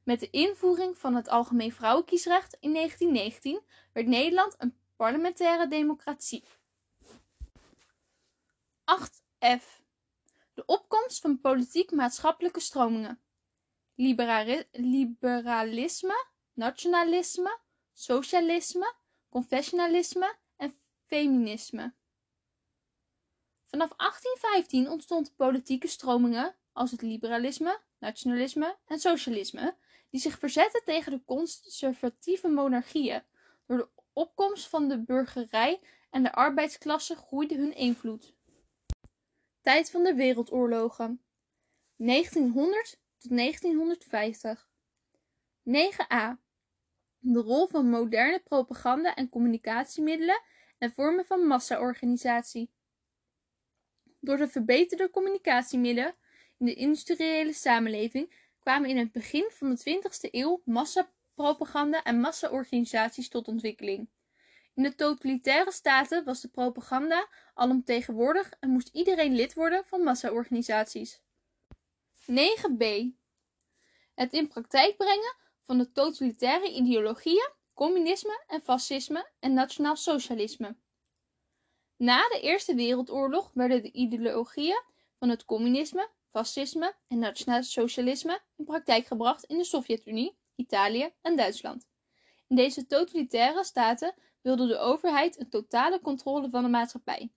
Met 0.04 0.20
de 0.20 0.30
invoering 0.30 0.98
van 0.98 1.16
het 1.16 1.30
algemeen 1.30 1.72
vrouwenkiesrecht 1.72 2.58
in 2.60 2.74
1919 2.74 3.62
werd 3.94 4.08
Nederland 4.08 4.56
een 4.58 4.76
parlementaire 4.96 5.68
democratie. 5.68 6.44
8f. 8.86 9.85
De 10.56 10.66
opkomst 10.66 11.22
van 11.22 11.40
politiek-maatschappelijke 11.40 12.60
stromingen. 12.60 13.22
liberalisme, 14.72 16.26
nationalisme, 16.54 17.60
socialisme, 17.94 18.94
confessionalisme 19.30 20.36
en 20.56 20.80
feminisme. 21.06 21.94
Vanaf 23.66 23.90
1815 23.96 24.90
ontstonden 24.90 25.36
politieke 25.36 25.88
stromingen 25.88 26.56
als 26.72 26.92
het 26.92 27.02
liberalisme, 27.02 27.82
nationalisme 28.00 28.78
en 28.86 29.00
socialisme, 29.00 29.78
die 30.10 30.22
zich 30.22 30.40
verzetten 30.40 30.84
tegen 30.84 31.12
de 31.12 31.24
conservatieve 31.26 32.48
monarchieën. 32.48 33.24
Door 33.66 33.78
de 33.78 33.90
opkomst 34.14 34.68
van 34.68 34.88
de 34.88 35.04
burgerij 35.04 35.82
en 36.10 36.24
de 36.24 36.34
arbeidsklasse 36.34 37.16
groeide 37.16 37.56
hun 37.56 37.76
invloed. 37.76 38.35
Tijd 39.66 39.92
van 39.92 40.04
de 40.04 40.14
wereldoorlogen 40.14 41.22
1900 41.96 43.00
tot 43.18 43.38
1950 43.38 44.70
9a 45.70 46.40
De 47.20 47.40
rol 47.40 47.68
van 47.68 47.90
moderne 47.90 48.40
propaganda 48.40 49.16
en 49.16 49.30
communicatiemiddelen 49.30 50.42
en 50.78 50.92
vormen 50.92 51.26
van 51.26 51.48
massaorganisatie. 51.48 52.72
Door 54.20 54.38
de 54.38 54.48
verbeterde 54.48 55.10
communicatiemiddelen 55.10 56.16
in 56.58 56.66
de 56.66 56.74
industriële 56.74 57.54
samenleving 57.54 58.50
kwamen 58.60 58.90
in 58.90 58.98
het 58.98 59.12
begin 59.12 59.50
van 59.52 59.76
de 59.76 60.00
20e 60.02 60.30
eeuw 60.32 60.62
massapropaganda 60.66 62.04
en 62.04 62.20
massaorganisaties 62.20 63.30
tot 63.30 63.48
ontwikkeling. 63.48 64.10
In 64.76 64.84
de 64.84 64.96
totalitaire 64.96 65.72
staten 65.72 66.24
was 66.24 66.42
de 66.42 66.48
propaganda 66.48 67.28
alomtegenwoordig 67.54 68.54
en 68.60 68.70
moest 68.70 68.90
iedereen 68.94 69.36
lid 69.36 69.54
worden 69.54 69.86
van 69.86 70.04
massaorganisaties. 70.04 71.22
9b. 72.32 72.84
Het 74.16 74.34
in 74.34 74.48
praktijk 74.48 74.98
brengen 74.98 75.36
van 75.66 75.78
de 75.78 75.92
totalitaire 75.92 76.72
ideologieën, 76.72 77.52
communisme 77.74 78.44
en 78.48 78.62
fascisme 78.62 79.30
en 79.40 79.54
nationaal 79.54 79.96
socialisme. 79.96 80.78
Na 81.98 82.28
de 82.28 82.40
Eerste 82.42 82.76
Wereldoorlog 82.76 83.52
werden 83.54 83.82
de 83.82 83.92
ideologieën 83.92 84.84
van 85.20 85.30
het 85.30 85.46
communisme, 85.46 86.10
fascisme 86.32 86.96
en 87.08 87.20
nationaal 87.20 87.64
socialisme 87.64 88.42
in 88.56 88.66
praktijk 88.66 89.06
gebracht 89.06 89.44
in 89.44 89.58
de 89.58 89.64
Sovjet-Unie, 89.64 90.38
Italië 90.56 91.14
en 91.22 91.36
Duitsland. 91.36 91.88
In 92.48 92.56
deze 92.56 92.86
totalitaire 92.86 93.64
staten 93.64 94.16
wilde 94.46 94.68
de 94.68 94.78
overheid 94.78 95.40
een 95.40 95.50
totale 95.50 96.02
controle 96.02 96.50
van 96.50 96.64
de 96.64 96.70
maatschappij, 96.70 97.32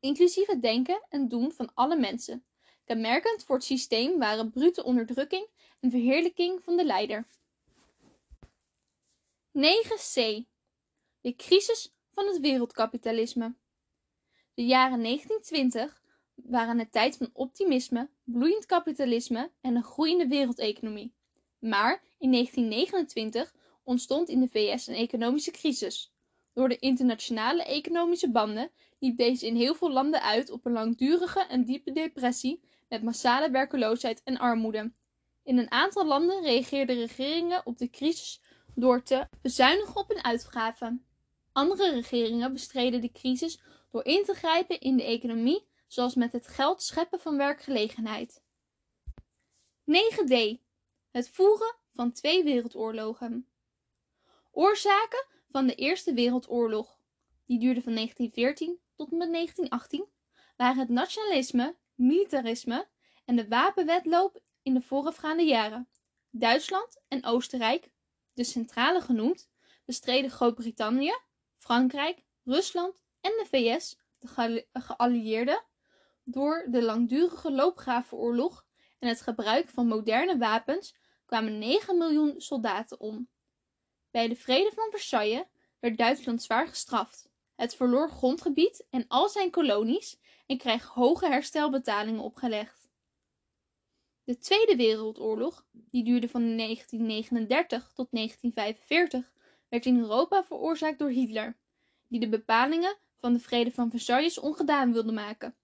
inclusief 0.00 0.46
het 0.46 0.62
denken 0.62 1.06
en 1.08 1.28
doen 1.28 1.52
van 1.52 1.70
alle 1.74 1.96
mensen. 1.96 2.44
Kenmerkend 2.84 3.44
voor 3.44 3.54
het 3.54 3.64
systeem 3.64 4.18
waren 4.18 4.50
brute 4.50 4.84
onderdrukking 4.84 5.48
en 5.80 5.90
verheerlijking 5.90 6.62
van 6.62 6.76
de 6.76 6.84
leider. 6.84 7.26
9c. 9.52 10.46
De 11.20 11.34
crisis 11.36 11.94
van 12.10 12.26
het 12.26 12.40
wereldkapitalisme. 12.40 13.54
De 14.54 14.64
jaren 14.64 15.02
1920 15.02 16.02
waren 16.34 16.78
een 16.78 16.90
tijd 16.90 17.16
van 17.16 17.30
optimisme, 17.32 18.10
bloeiend 18.24 18.66
kapitalisme 18.66 19.52
en 19.60 19.76
een 19.76 19.84
groeiende 19.84 20.26
wereldeconomie. 20.26 21.14
Maar 21.58 22.02
in 22.18 22.32
1929 22.32 23.54
ontstond 23.82 24.28
in 24.28 24.40
de 24.40 24.48
VS 24.48 24.86
een 24.86 24.94
economische 24.94 25.50
crisis. 25.50 26.12
Door 26.58 26.68
de 26.68 26.78
internationale 26.78 27.64
economische 27.64 28.30
banden 28.30 28.70
liep 28.98 29.16
deze 29.16 29.46
in 29.46 29.56
heel 29.56 29.74
veel 29.74 29.90
landen 29.90 30.22
uit 30.22 30.50
op 30.50 30.66
een 30.66 30.72
langdurige 30.72 31.46
en 31.46 31.64
diepe 31.64 31.92
depressie 31.92 32.60
met 32.88 33.02
massale 33.02 33.50
werkeloosheid 33.50 34.22
en 34.22 34.38
armoede. 34.38 34.92
In 35.42 35.58
een 35.58 35.70
aantal 35.70 36.06
landen 36.06 36.42
reageerden 36.42 36.96
regeringen 36.96 37.66
op 37.66 37.78
de 37.78 37.90
crisis 37.90 38.42
door 38.74 39.02
te 39.02 39.28
bezuinigen 39.42 39.96
op 39.96 40.08
hun 40.08 40.24
uitgaven. 40.24 41.06
Andere 41.52 41.90
regeringen 41.90 42.52
bestreden 42.52 43.00
de 43.00 43.12
crisis 43.12 43.60
door 43.90 44.04
in 44.04 44.24
te 44.24 44.34
grijpen 44.34 44.80
in 44.80 44.96
de 44.96 45.04
economie, 45.04 45.66
zoals 45.86 46.14
met 46.14 46.32
het 46.32 46.46
geld 46.46 46.82
scheppen 46.82 47.20
van 47.20 47.36
werkgelegenheid. 47.36 48.42
9d. 49.84 50.58
Het 51.10 51.28
voeren 51.28 51.76
van 51.94 52.12
twee 52.12 52.44
wereldoorlogen. 52.44 53.46
Oorzaken 54.50 55.26
van 55.50 55.66
de 55.66 55.74
Eerste 55.74 56.14
Wereldoorlog, 56.14 56.98
die 57.46 57.58
duurde 57.58 57.82
van 57.82 57.94
1914 57.94 58.78
tot 58.94 59.10
met 59.10 59.32
1918, 59.32 60.06
waren 60.56 60.78
het 60.78 60.88
nationalisme, 60.88 61.76
militarisme 61.94 62.88
en 63.24 63.36
de 63.36 63.48
wapenwetloop 63.48 64.40
in 64.62 64.74
de 64.74 64.80
voorafgaande 64.80 65.42
jaren. 65.42 65.88
Duitsland 66.30 67.00
en 67.08 67.24
Oostenrijk, 67.24 67.90
de 68.32 68.44
centrale 68.44 69.00
genoemd, 69.00 69.50
bestreden 69.84 70.30
Groot-Brittannië, 70.30 71.18
Frankrijk, 71.56 72.24
Rusland 72.44 73.02
en 73.20 73.30
de 73.30 73.46
VS, 73.48 73.98
de 74.18 74.64
geallieerden, 74.72 75.64
door 76.24 76.66
de 76.70 76.82
langdurige 76.82 77.52
loopgravenoorlog 77.52 78.66
en 78.98 79.08
het 79.08 79.20
gebruik 79.20 79.68
van 79.68 79.86
moderne 79.86 80.38
wapens 80.38 80.96
kwamen 81.26 81.58
9 81.58 81.98
miljoen 81.98 82.40
soldaten 82.40 83.00
om. 83.00 83.28
Bij 84.10 84.28
de 84.28 84.36
Vrede 84.36 84.70
van 84.74 84.90
Versailles 84.90 85.44
werd 85.78 85.98
Duitsland 85.98 86.42
zwaar 86.42 86.68
gestraft. 86.68 87.28
Het 87.54 87.74
verloor 87.74 88.10
grondgebied 88.10 88.86
en 88.90 89.04
al 89.08 89.28
zijn 89.28 89.50
kolonies 89.50 90.18
en 90.46 90.58
kreeg 90.58 90.86
hoge 90.86 91.26
herstelbetalingen 91.26 92.20
opgelegd. 92.20 92.88
De 94.24 94.38
Tweede 94.38 94.76
Wereldoorlog, 94.76 95.66
die 95.72 96.04
duurde 96.04 96.28
van 96.28 96.56
1939 96.56 97.92
tot 97.94 98.08
1945, 98.10 99.32
werd 99.68 99.86
in 99.86 99.98
Europa 99.98 100.44
veroorzaakt 100.44 100.98
door 100.98 101.10
Hitler, 101.10 101.56
die 102.06 102.20
de 102.20 102.28
bepalingen 102.28 102.96
van 103.16 103.32
de 103.32 103.38
Vrede 103.38 103.70
van 103.70 103.90
Versailles 103.90 104.38
ongedaan 104.38 104.92
wilde 104.92 105.12
maken. 105.12 105.56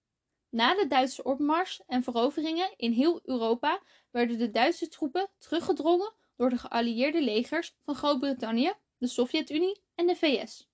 Na 0.49 0.75
de 0.75 0.87
Duitse 0.87 1.25
opmars 1.25 1.83
en 1.87 2.03
veroveringen 2.03 2.75
in 2.77 2.93
heel 2.93 3.21
Europa 3.23 3.83
werden 4.11 4.39
de 4.39 4.51
Duitse 4.51 4.89
troepen 4.89 5.31
teruggedrongen 5.39 6.13
door 6.37 6.51
de 6.51 6.59
geallieerde 6.59 7.23
legers 7.23 7.77
van 7.85 7.95
Groot-Brittannië, 7.95 8.73
de 8.99 9.07
Sovjet-Unie 9.07 9.83
en 9.95 10.07
de 10.07 10.17
VS. 10.17 10.69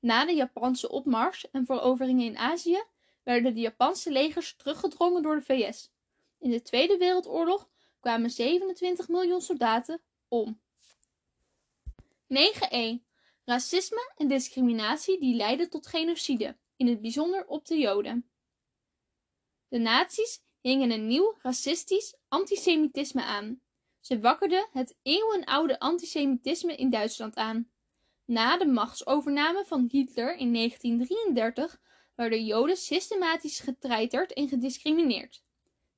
Na 0.00 0.24
de 0.24 0.34
Japanse 0.34 0.88
opmars 0.88 1.50
en 1.50 1.66
veroveringen 1.66 2.26
in 2.26 2.36
Azië 2.36 2.82
werden 3.22 3.54
de 3.54 3.60
Japanse 3.60 4.10
legers 4.10 4.56
teruggedrongen 4.56 5.22
door 5.22 5.36
de 5.36 5.42
VS. 5.42 5.90
In 6.38 6.50
de 6.50 6.62
Tweede 6.62 6.96
Wereldoorlog 6.96 7.68
kwamen 8.00 8.30
27 8.30 9.08
miljoen 9.08 9.40
soldaten 9.40 10.02
om. 10.28 10.60
9e. 12.34 13.04
Racisme 13.44 14.12
en 14.16 14.28
discriminatie 14.28 15.20
die 15.20 15.34
leidden 15.34 15.70
tot 15.70 15.86
genocide, 15.86 16.56
in 16.76 16.86
het 16.86 17.00
bijzonder 17.00 17.46
op 17.46 17.66
de 17.66 17.78
Joden. 17.78 18.30
De 19.68 19.78
nazi's 19.78 20.42
hingen 20.60 20.90
een 20.90 21.06
nieuw 21.06 21.36
racistisch 21.42 22.16
antisemitisme 22.28 23.22
aan. 23.22 23.60
Ze 24.06 24.20
wakkerden 24.20 24.68
het 24.72 24.96
eeuwenoude 25.02 25.78
antisemitisme 25.78 26.76
in 26.76 26.90
Duitsland 26.90 27.36
aan. 27.36 27.70
Na 28.24 28.58
de 28.58 28.66
machtsovername 28.66 29.64
van 29.64 29.88
Hitler 29.90 30.36
in 30.36 30.52
1933 30.52 31.80
werden 32.14 32.44
Joden 32.44 32.76
systematisch 32.76 33.60
getreiterd 33.60 34.32
en 34.32 34.48
gediscrimineerd. 34.48 35.44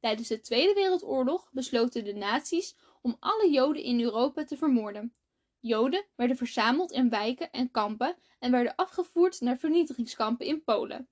Tijdens 0.00 0.28
de 0.28 0.40
Tweede 0.40 0.74
Wereldoorlog 0.74 1.50
besloten 1.52 2.04
de 2.04 2.14
nazi's 2.14 2.76
om 3.02 3.16
alle 3.20 3.50
Joden 3.50 3.82
in 3.82 4.00
Europa 4.00 4.44
te 4.44 4.56
vermoorden. 4.56 5.14
Joden 5.60 6.04
werden 6.14 6.36
verzameld 6.36 6.92
in 6.92 7.10
wijken 7.10 7.50
en 7.50 7.70
kampen 7.70 8.16
en 8.38 8.50
werden 8.50 8.74
afgevoerd 8.74 9.40
naar 9.40 9.58
vernietigingskampen 9.58 10.46
in 10.46 10.64
Polen. 10.64 11.08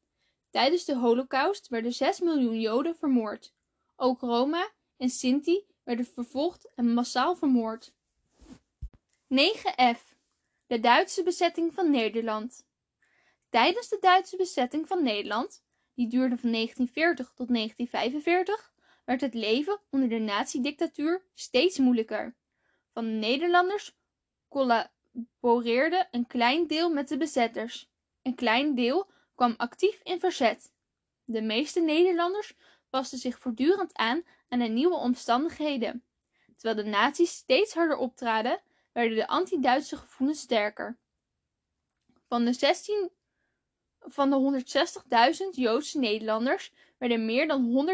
Tijdens 0.51 0.85
de 0.85 0.97
Holocaust 0.97 1.69
werden 1.69 1.93
6 1.93 2.21
miljoen 2.21 2.61
Joden 2.61 2.97
vermoord. 2.97 3.55
Ook 3.97 4.21
Roma 4.21 4.71
en 4.97 5.09
Sinti 5.09 5.65
werden 5.87 6.07
vervolgd 6.07 6.69
en 6.75 6.95
massaal 6.95 7.37
vermoord. 7.37 7.95
9f. 9.35 10.15
De 10.67 10.81
Duitse 10.81 11.23
bezetting 11.23 11.75
van 11.75 11.91
Nederland. 11.91 12.67
Tijdens 13.49 13.89
de 13.89 13.99
Duitse 14.01 14.37
bezetting 14.37 14.87
van 14.87 15.03
Nederland, 15.03 15.65
die 15.95 16.09
duurde 16.09 16.37
van 16.37 16.53
1940 16.53 17.33
tot 17.35 17.49
1945, 17.49 18.73
werd 19.05 19.21
het 19.21 19.35
leven 19.35 19.81
onder 19.91 20.09
de 20.09 20.19
nazi-dictatuur 20.19 21.25
steeds 21.35 21.79
moeilijker. 21.79 22.37
Van 22.93 23.05
de 23.05 23.11
Nederlanders 23.11 23.97
collaboreerde 24.49 26.09
een 26.11 26.27
klein 26.27 26.67
deel 26.67 26.91
met 26.91 27.09
de 27.09 27.17
bezetters. 27.17 27.91
Een 28.23 28.35
klein 28.35 28.75
deel 28.75 29.11
kwam 29.35 29.55
actief 29.57 30.01
in 30.03 30.21
verzet. 30.21 30.73
De 31.25 31.43
meeste 31.43 31.81
Nederlanders 31.81 32.55
pasten 32.91 33.19
zich 33.19 33.39
voortdurend 33.39 33.97
aan 33.97 34.25
aan 34.49 34.59
de 34.59 34.65
nieuwe 34.65 34.97
omstandigheden. 34.97 36.05
Terwijl 36.57 36.85
de 36.85 36.91
nazi's 36.91 37.31
steeds 37.31 37.75
harder 37.75 37.97
optraden, 37.97 38.61
werden 38.93 39.17
de 39.17 39.27
anti-Duitse 39.27 39.97
gevoelens 39.97 40.41
sterker. 40.41 40.99
Van 42.29 42.45
de, 42.45 42.53
16, 42.53 43.11
van 44.01 44.31
de 44.31 44.63
160.000 45.51 45.51
Joodse 45.51 45.99
Nederlanders 45.99 46.73
werden 46.99 47.25
meer 47.25 47.49
dan 47.49 47.89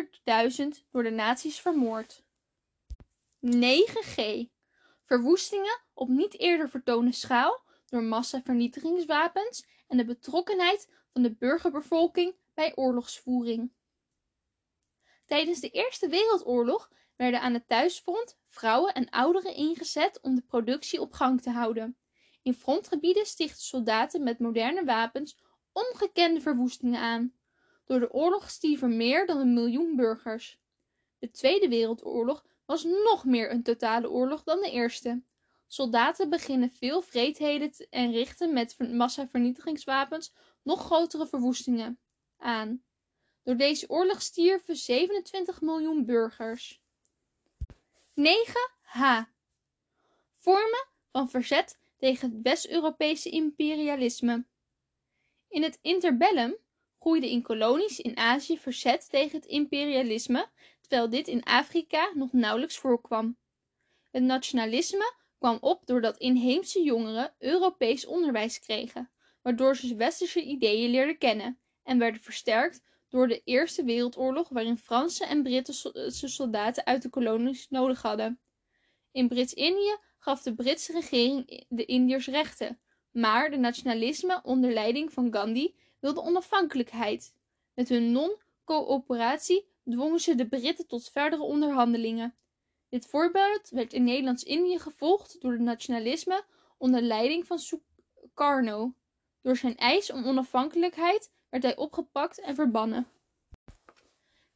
100.000 0.53 0.91
door 0.91 1.03
de 1.03 1.11
nazi's 1.11 1.61
vermoord. 1.61 2.23
9g. 3.47 4.47
Verwoestingen 5.05 5.81
op 5.95 6.09
niet 6.09 6.39
eerder 6.39 6.69
vertonen 6.69 7.13
schaal 7.13 7.61
door 7.87 8.03
massavernietigingswapens 8.03 9.67
en 9.89 9.97
de 9.97 10.05
betrokkenheid 10.05 10.89
van 11.13 11.23
de 11.23 11.31
burgerbevolking 11.31 12.35
bij 12.55 12.73
oorlogsvoering. 12.75 13.73
Tijdens 15.27 15.61
de 15.61 15.71
Eerste 15.71 16.09
Wereldoorlog 16.09 16.91
werden 17.17 17.41
aan 17.41 17.55
het 17.55 17.69
thuisfront 17.69 18.39
vrouwen 18.49 18.95
en 18.95 19.11
ouderen 19.11 19.55
ingezet 19.55 20.21
om 20.21 20.35
de 20.35 20.43
productie 20.43 21.01
op 21.01 21.13
gang 21.13 21.43
te 21.43 21.51
houden. 21.51 21.97
In 22.43 22.55
frontgebieden 22.55 23.27
stichten 23.27 23.63
soldaten 23.63 24.23
met 24.23 24.39
moderne 24.39 24.85
wapens 24.85 25.39
ongekende 25.73 26.41
verwoestingen 26.41 27.01
aan. 27.01 27.35
Door 27.85 28.01
de 28.01 28.13
oorlog 28.13 28.51
stierven 28.51 28.97
meer 28.97 29.27
dan 29.27 29.39
een 29.39 29.55
miljoen 29.55 29.97
burgers. 29.97 30.61
De 31.19 31.31
Tweede 31.31 31.69
Wereldoorlog 31.69 32.45
was 32.67 32.85
nog 32.85 33.25
meer 33.25 33.51
een 33.51 33.63
totale 33.63 34.11
oorlog 34.11 34.43
dan 34.43 34.61
de 34.61 34.71
Eerste. 34.71 35.23
Soldaten 35.67 36.31
beginnen 36.31 36.71
veel 36.71 37.03
vreedheden 37.03 37.71
en 37.91 38.13
richten 38.13 38.53
met 38.53 38.79
massavernietigingswapens 38.79 40.35
nog 40.63 40.85
grotere 40.85 41.27
verwoestingen 41.27 41.99
aan. 42.37 42.83
Door 43.43 43.57
deze 43.57 43.89
oorlog 43.89 44.23
stierven 44.23 44.77
27 44.77 45.61
miljoen 45.61 46.05
burgers. 46.05 46.81
9h. 48.21 49.31
Vormen 50.37 50.87
van 51.13 51.31
verzet 51.31 51.79
tegen 51.97 52.31
het 52.31 52.43
West-Europese 52.43 53.31
imperialisme. 53.31 54.45
In 55.49 55.63
het 55.63 55.79
interbellum 55.83 56.57
groeide 56.99 57.31
in 57.31 57.43
kolonies 57.43 58.01
in 58.01 58.17
Azië 58.17 58.59
verzet 58.59 59.11
tegen 59.11 59.39
het 59.39 59.47
imperialisme, 59.47 60.49
terwijl 60.81 61.11
dit 61.11 61.29
in 61.29 61.43
Afrika 61.43 62.13
nog 62.15 62.33
nauwelijks 62.33 62.77
voorkwam. 62.79 63.37
Het 64.11 64.23
nationalisme 64.23 65.15
kwam 65.39 65.59
op 65.61 65.87
doordat 65.87 66.19
inheemse 66.19 66.83
jongeren 66.83 67.35
Europees 67.39 68.07
onderwijs 68.07 68.61
kregen, 68.61 69.11
waardoor 69.43 69.77
ze 69.77 69.97
westerse 69.97 70.43
ideeën 70.43 70.91
leerden 70.91 71.19
kennen, 71.19 71.59
en 71.83 71.99
werden 71.99 72.21
versterkt 72.21 72.83
door 73.13 73.29
de 73.29 73.43
Eerste 73.45 73.85
Wereldoorlog 73.85 74.49
waarin 74.49 74.77
Franse 74.77 75.25
en 75.25 75.43
Britse 75.43 76.29
soldaten 76.29 76.87
uit 76.87 77.03
de 77.03 77.09
kolonies 77.09 77.69
nodig 77.69 78.03
hadden. 78.03 78.41
In 79.11 79.29
Brits-Indië 79.29 79.97
gaf 80.19 80.43
de 80.43 80.55
Britse 80.55 80.93
regering 80.93 81.65
de 81.69 81.85
Indiërs 81.85 82.27
rechten, 82.27 82.81
maar 83.11 83.51
de 83.51 83.57
nationalisme 83.57 84.41
onder 84.43 84.73
leiding 84.73 85.13
van 85.13 85.33
Gandhi 85.33 85.75
wilde 86.01 86.23
onafhankelijkheid. 86.23 87.35
Met 87.75 87.89
hun 87.89 88.13
non-coöperatie 88.13 89.67
dwongen 89.85 90.21
ze 90.21 90.35
de 90.35 90.49
Britten 90.49 90.87
tot 90.87 91.11
verdere 91.11 91.43
onderhandelingen. 91.43 92.37
Dit 92.89 93.07
voorbeeld 93.07 93.69
werd 93.69 93.93
in 93.93 94.05
Nederlands-Indië 94.05 94.79
gevolgd 94.79 95.41
door 95.41 95.53
het 95.53 95.61
nationalisme 95.61 96.45
onder 96.79 97.01
leiding 97.01 97.47
van 97.47 97.59
Sukarno. 97.59 98.95
Door 99.41 99.57
zijn 99.57 99.77
eis 99.77 100.13
om 100.13 100.25
onafhankelijkheid 100.25 101.33
werd 101.53 101.65
hij 101.65 101.77
opgepakt 101.77 102.41
en 102.41 102.55
verbannen. 102.55 103.07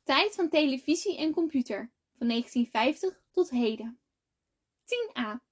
Tijd 0.02 0.34
van 0.34 0.48
televisie 0.48 1.16
en 1.16 1.32
computer 1.32 1.90
van 2.18 2.28
1950 2.28 3.22
tot 3.30 3.50
heden. 3.50 3.98
10a. 4.84 5.44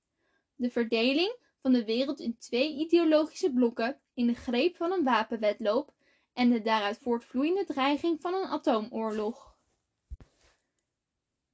De 0.55 0.71
verdeling 0.71 1.37
van 1.61 1.73
de 1.73 1.85
wereld 1.85 2.21
in 2.21 2.39
twee 2.39 2.75
ideologische 2.75 3.53
blokken 3.53 4.01
in 4.15 4.27
de 4.27 4.35
greep 4.35 4.77
van 4.77 4.93
een 4.93 5.05
wapenwedloop 5.05 5.95
en 6.33 6.51
de 6.51 6.63
daaruit 6.63 6.99
voortvloeiende 6.99 7.65
dreiging 7.65 8.21
van 8.21 8.35
een 8.35 8.49
atoomoorlog. 8.49 9.57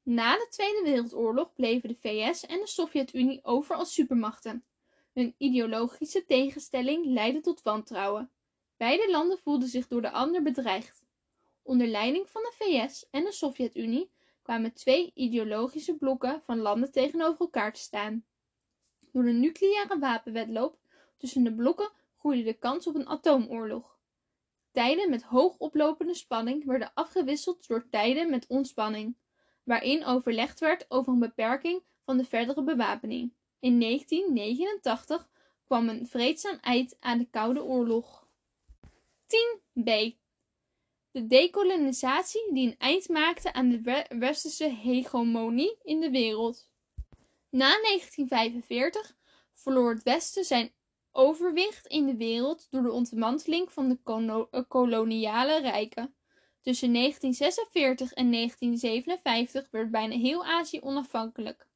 Na 0.02 0.36
de 0.36 0.46
Tweede 0.50 0.80
Wereldoorlog 0.84 1.54
bleven 1.54 1.88
de 1.88 1.96
VS 2.00 2.46
en 2.46 2.58
de 2.58 2.66
Sovjet-Unie 2.66 3.44
over 3.44 3.76
als 3.76 3.94
supermachten. 3.94 4.64
Hun 5.12 5.34
ideologische 5.38 6.24
tegenstelling 6.24 7.06
leidde 7.06 7.40
tot 7.40 7.62
wantrouwen. 7.62 8.30
Beide 8.80 9.10
landen 9.10 9.38
voelden 9.38 9.68
zich 9.68 9.88
door 9.88 10.02
de 10.02 10.10
ander 10.10 10.42
bedreigd. 10.42 11.06
Onder 11.62 11.86
leiding 11.86 12.28
van 12.28 12.42
de 12.42 12.52
VS 12.58 13.06
en 13.10 13.24
de 13.24 13.32
Sovjet-Unie 13.32 14.10
kwamen 14.42 14.72
twee 14.72 15.10
ideologische 15.14 15.96
blokken 15.96 16.42
van 16.42 16.58
landen 16.58 16.92
tegenover 16.92 17.40
elkaar 17.40 17.72
te 17.72 17.80
staan. 17.80 18.24
Door 19.12 19.22
de 19.22 19.32
nucleaire 19.32 19.98
wapenwedloop 19.98 20.78
tussen 21.16 21.44
de 21.44 21.54
blokken 21.54 21.90
groeide 22.18 22.42
de 22.42 22.52
kans 22.52 22.86
op 22.86 22.94
een 22.94 23.08
atoomoorlog. 23.08 23.98
Tijden 24.70 25.10
met 25.10 25.22
hoog 25.22 25.58
oplopende 25.58 26.14
spanning 26.14 26.64
werden 26.64 26.90
afgewisseld 26.94 27.66
door 27.66 27.88
tijden 27.90 28.30
met 28.30 28.46
ontspanning, 28.46 29.16
waarin 29.62 30.04
overlegd 30.04 30.60
werd 30.60 30.84
over 30.88 31.12
een 31.12 31.18
beperking 31.18 31.82
van 32.04 32.16
de 32.16 32.24
verdere 32.24 32.62
bewapening. 32.62 33.34
In 33.58 33.80
1989 33.80 35.28
kwam 35.64 35.88
een 35.88 36.06
vreedzaam 36.06 36.58
eind 36.60 36.96
aan 37.00 37.18
de 37.18 37.30
Koude 37.30 37.62
Oorlog. 37.62 38.19
10b. 39.30 40.18
De 41.10 41.26
dekolonisatie 41.26 42.52
die 42.52 42.66
een 42.68 42.78
eind 42.78 43.08
maakte 43.08 43.52
aan 43.52 43.68
de 43.68 44.06
westerse 44.08 44.68
hegemonie 44.68 45.78
in 45.82 46.00
de 46.00 46.10
wereld. 46.10 46.70
Na 47.50 47.80
1945 47.82 49.16
verloor 49.54 49.90
het 49.90 50.02
Westen 50.02 50.44
zijn 50.44 50.72
overwicht 51.12 51.86
in 51.86 52.06
de 52.06 52.16
wereld 52.16 52.66
door 52.70 52.82
de 52.82 52.92
ontmanteling 52.92 53.72
van 53.72 53.88
de 53.88 53.98
eh, 54.50 54.62
koloniale 54.68 55.60
rijken. 55.60 56.14
Tussen 56.60 56.92
1946 56.92 58.12
en 58.12 58.30
1957 58.30 59.70
werd 59.70 59.90
bijna 59.90 60.16
heel 60.16 60.44
Azië 60.44 60.80
onafhankelijk. 60.80 61.68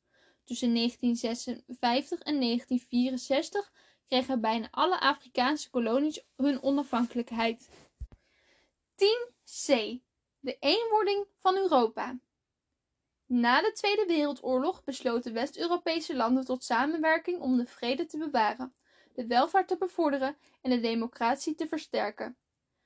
Tussen 0.45 0.75
1956 0.75 2.21
en 2.21 2.41
1964 2.41 3.73
kregen 4.09 4.41
bijna 4.41 4.69
alle 4.71 5.01
Afrikaanse 5.01 5.71
kolonies 5.71 6.25
hun 6.37 6.63
onafhankelijkheid. 6.63 7.69
10c. 8.95 9.67
De 10.41 10.57
eenwording 10.61 11.27
van 11.39 11.57
Europa. 11.57 12.19
Na 13.27 13.61
de 13.61 13.73
Tweede 13.73 14.05
Wereldoorlog 14.07 14.85
besloten 14.85 15.33
West-Europese 15.33 16.17
landen 16.17 16.45
tot 16.45 16.65
samenwerking 16.65 17.41
om 17.41 17.57
de 17.57 17.67
vrede 17.67 18.07
te 18.07 18.19
bewaren, 18.19 18.75
de 19.15 19.27
welvaart 19.27 19.69
te 19.69 19.77
bevorderen 19.77 20.37
en 20.63 20.71
de 20.71 20.81
democratie 20.81 21.55
te 21.55 21.69
versterken. 21.69 22.37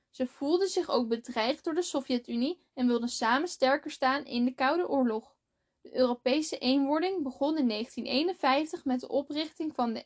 Ze 0.09 0.27
voelden 0.27 0.67
zich 0.67 0.89
ook 0.89 1.07
bedreigd 1.07 1.63
door 1.63 1.73
de 1.73 1.81
Sovjet-Unie 1.81 2.61
en 2.73 2.87
wilden 2.87 3.09
samen 3.09 3.47
sterker 3.47 3.91
staan 3.91 4.25
in 4.25 4.45
de 4.45 4.53
Koude 4.53 4.89
Oorlog. 4.89 5.35
De 5.81 5.95
Europese 5.95 6.57
eenwording 6.57 7.23
begon 7.23 7.57
in 7.57 7.67
1951 7.67 8.85
met 8.85 8.99
de 8.99 9.07
oprichting 9.07 9.75
van 9.75 9.93
de 9.93 10.05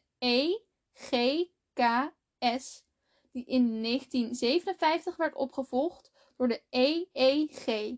EGKS, 0.93 2.83
die 3.31 3.45
in 3.45 3.81
1957 3.81 5.15
werd 5.15 5.35
opgevolgd 5.35 6.11
door 6.37 6.47
de 6.47 6.61
EEG. 6.69 7.95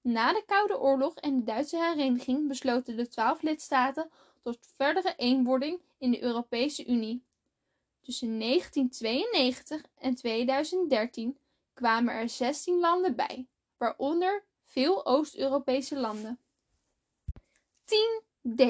Na 0.00 0.32
de 0.32 0.42
Koude 0.46 0.78
Oorlog 0.78 1.14
en 1.14 1.36
de 1.36 1.44
Duitse 1.44 1.76
hereniging 1.76 2.48
besloten 2.48 2.96
de 2.96 3.08
twaalf 3.08 3.42
lidstaten 3.42 4.10
tot 4.42 4.58
verdere 4.76 5.14
eenwording 5.16 5.80
in 5.98 6.10
de 6.10 6.22
Europese 6.22 6.86
Unie. 6.86 7.24
Tussen 8.00 8.38
1992 8.38 9.82
en 9.98 10.14
2013 10.14 11.38
kwamen 11.72 12.14
er 12.14 12.28
16 12.28 12.78
landen 12.78 13.16
bij, 13.16 13.46
waaronder 13.76 14.44
veel 14.64 15.06
Oost-Europese 15.06 15.96
landen. 15.96 16.38
10d. 17.84 18.62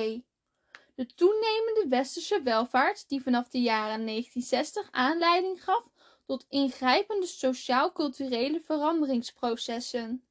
De 1.00 1.14
toenemende 1.14 1.86
westerse 1.88 2.42
welvaart 2.42 3.08
die 3.08 3.22
vanaf 3.22 3.48
de 3.48 3.60
jaren 3.60 4.06
1960 4.06 4.88
aanleiding 4.90 5.64
gaf 5.64 5.84
tot 6.26 6.46
ingrijpende 6.48 7.26
sociaal-culturele 7.26 8.60
veranderingsprocessen. 8.60 10.24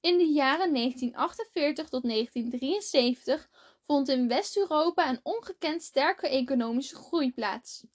In 0.00 0.18
de 0.18 0.24
jaren 0.24 0.74
1948 0.74 1.88
tot 1.88 2.02
1973 2.02 3.48
vond 3.86 4.08
in 4.08 4.28
West-Europa 4.28 5.08
een 5.08 5.20
ongekend 5.22 5.82
sterke 5.82 6.28
economische 6.28 6.96
groei 6.96 7.32
plaats. 7.32 7.86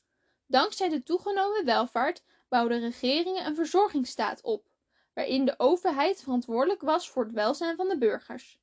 Dankzij 0.46 0.90
de 0.90 1.04
toegenomen 1.04 1.66
welvaart 1.66 2.24
bouwden 2.50 2.80
regeringen 2.80 3.46
een 3.46 3.56
verzorgingsstaat 3.56 4.42
op, 4.42 4.68
waarin 5.14 5.46
de 5.46 5.56
overheid 5.58 6.22
verantwoordelijk 6.22 6.82
was 6.82 7.10
voor 7.10 7.24
het 7.24 7.34
welzijn 7.34 7.76
van 7.76 7.88
de 7.88 7.98
burgers. 7.98 8.60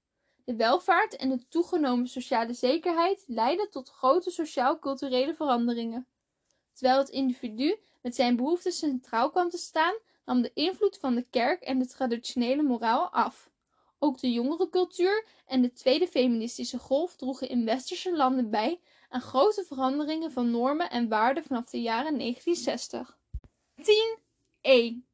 De 0.47 0.57
welvaart 0.57 1.17
en 1.17 1.29
de 1.29 1.49
toegenomen 1.49 2.09
sociale 2.09 2.53
zekerheid 2.53 3.25
leidden 3.27 3.71
tot 3.71 3.89
grote 3.89 4.31
sociaal-culturele 4.31 5.35
veranderingen. 5.35 6.07
Terwijl 6.73 6.99
het 6.99 7.09
individu 7.09 7.79
met 8.03 8.15
zijn 8.15 8.37
behoeften 8.37 8.73
centraal 8.73 9.31
kwam 9.31 9.51
te 9.51 9.59
staan, 9.59 9.99
nam 10.25 10.43
de 10.43 10.51
invloed 10.55 10.99
van 10.99 11.15
de 11.15 11.27
kerk 11.31 11.63
en 11.63 11.79
de 11.79 11.87
traditionele 11.87 12.63
moraal 12.63 13.09
af. 13.09 13.51
Ook 13.99 14.21
de 14.21 14.33
jongere 14.33 14.69
cultuur 14.69 15.27
en 15.47 15.63
de 15.63 15.73
tweede 15.73 16.09
feministische 16.09 16.79
golf 16.79 17.17
droegen 17.17 17.49
in 17.49 17.65
westerse 17.65 18.17
landen 18.17 18.51
bij 18.51 18.81
aan 19.09 19.21
grote 19.21 19.65
veranderingen 19.65 20.33
van 20.33 20.51
normen 20.51 20.91
en 20.91 21.09
waarden 21.09 21.45
vanaf 21.45 21.71
de 21.71 21.81
jaren 21.81 22.19
1960. 22.19 23.19
10e. 23.81 25.05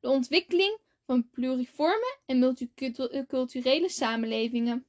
De 0.00 0.08
ontwikkeling 0.08 0.78
van 1.08 1.30
pluriforme 1.30 2.18
en 2.26 2.38
multiculturele 2.38 3.88
samenlevingen. 3.88 4.86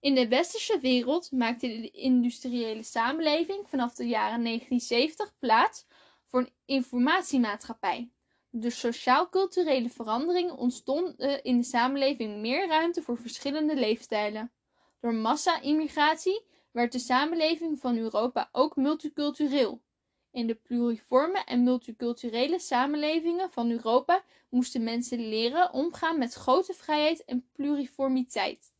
In 0.00 0.14
de 0.14 0.28
westerse 0.28 0.78
wereld 0.80 1.32
maakte 1.32 1.66
de 1.66 1.90
industriële 1.90 2.82
samenleving 2.82 3.68
vanaf 3.68 3.94
de 3.94 4.06
jaren 4.06 4.44
1970 4.44 5.38
plaats 5.38 5.86
voor 6.26 6.40
een 6.40 6.52
informatiemaatschappij. 6.64 8.10
De 8.48 8.70
sociaal-culturele 8.70 9.88
veranderingen 9.88 10.56
ontstonden 10.56 11.42
in 11.42 11.56
de 11.56 11.64
samenleving 11.64 12.40
meer 12.40 12.68
ruimte 12.68 13.02
voor 13.02 13.18
verschillende 13.18 13.74
leefstijlen. 13.74 14.52
Door 15.00 15.14
massa-immigratie 15.14 16.44
werd 16.70 16.92
de 16.92 16.98
samenleving 16.98 17.78
van 17.80 17.96
Europa 17.96 18.48
ook 18.52 18.76
multicultureel. 18.76 19.82
In 20.32 20.46
de 20.46 20.54
pluriforme 20.54 21.44
en 21.44 21.62
multiculturele 21.62 22.58
samenlevingen 22.58 23.50
van 23.50 23.70
Europa 23.70 24.22
moesten 24.48 24.82
mensen 24.84 25.28
leren 25.28 25.72
omgaan 25.72 26.18
met 26.18 26.34
grote 26.34 26.72
vrijheid 26.74 27.24
en 27.24 27.46
pluriformiteit. 27.52 28.72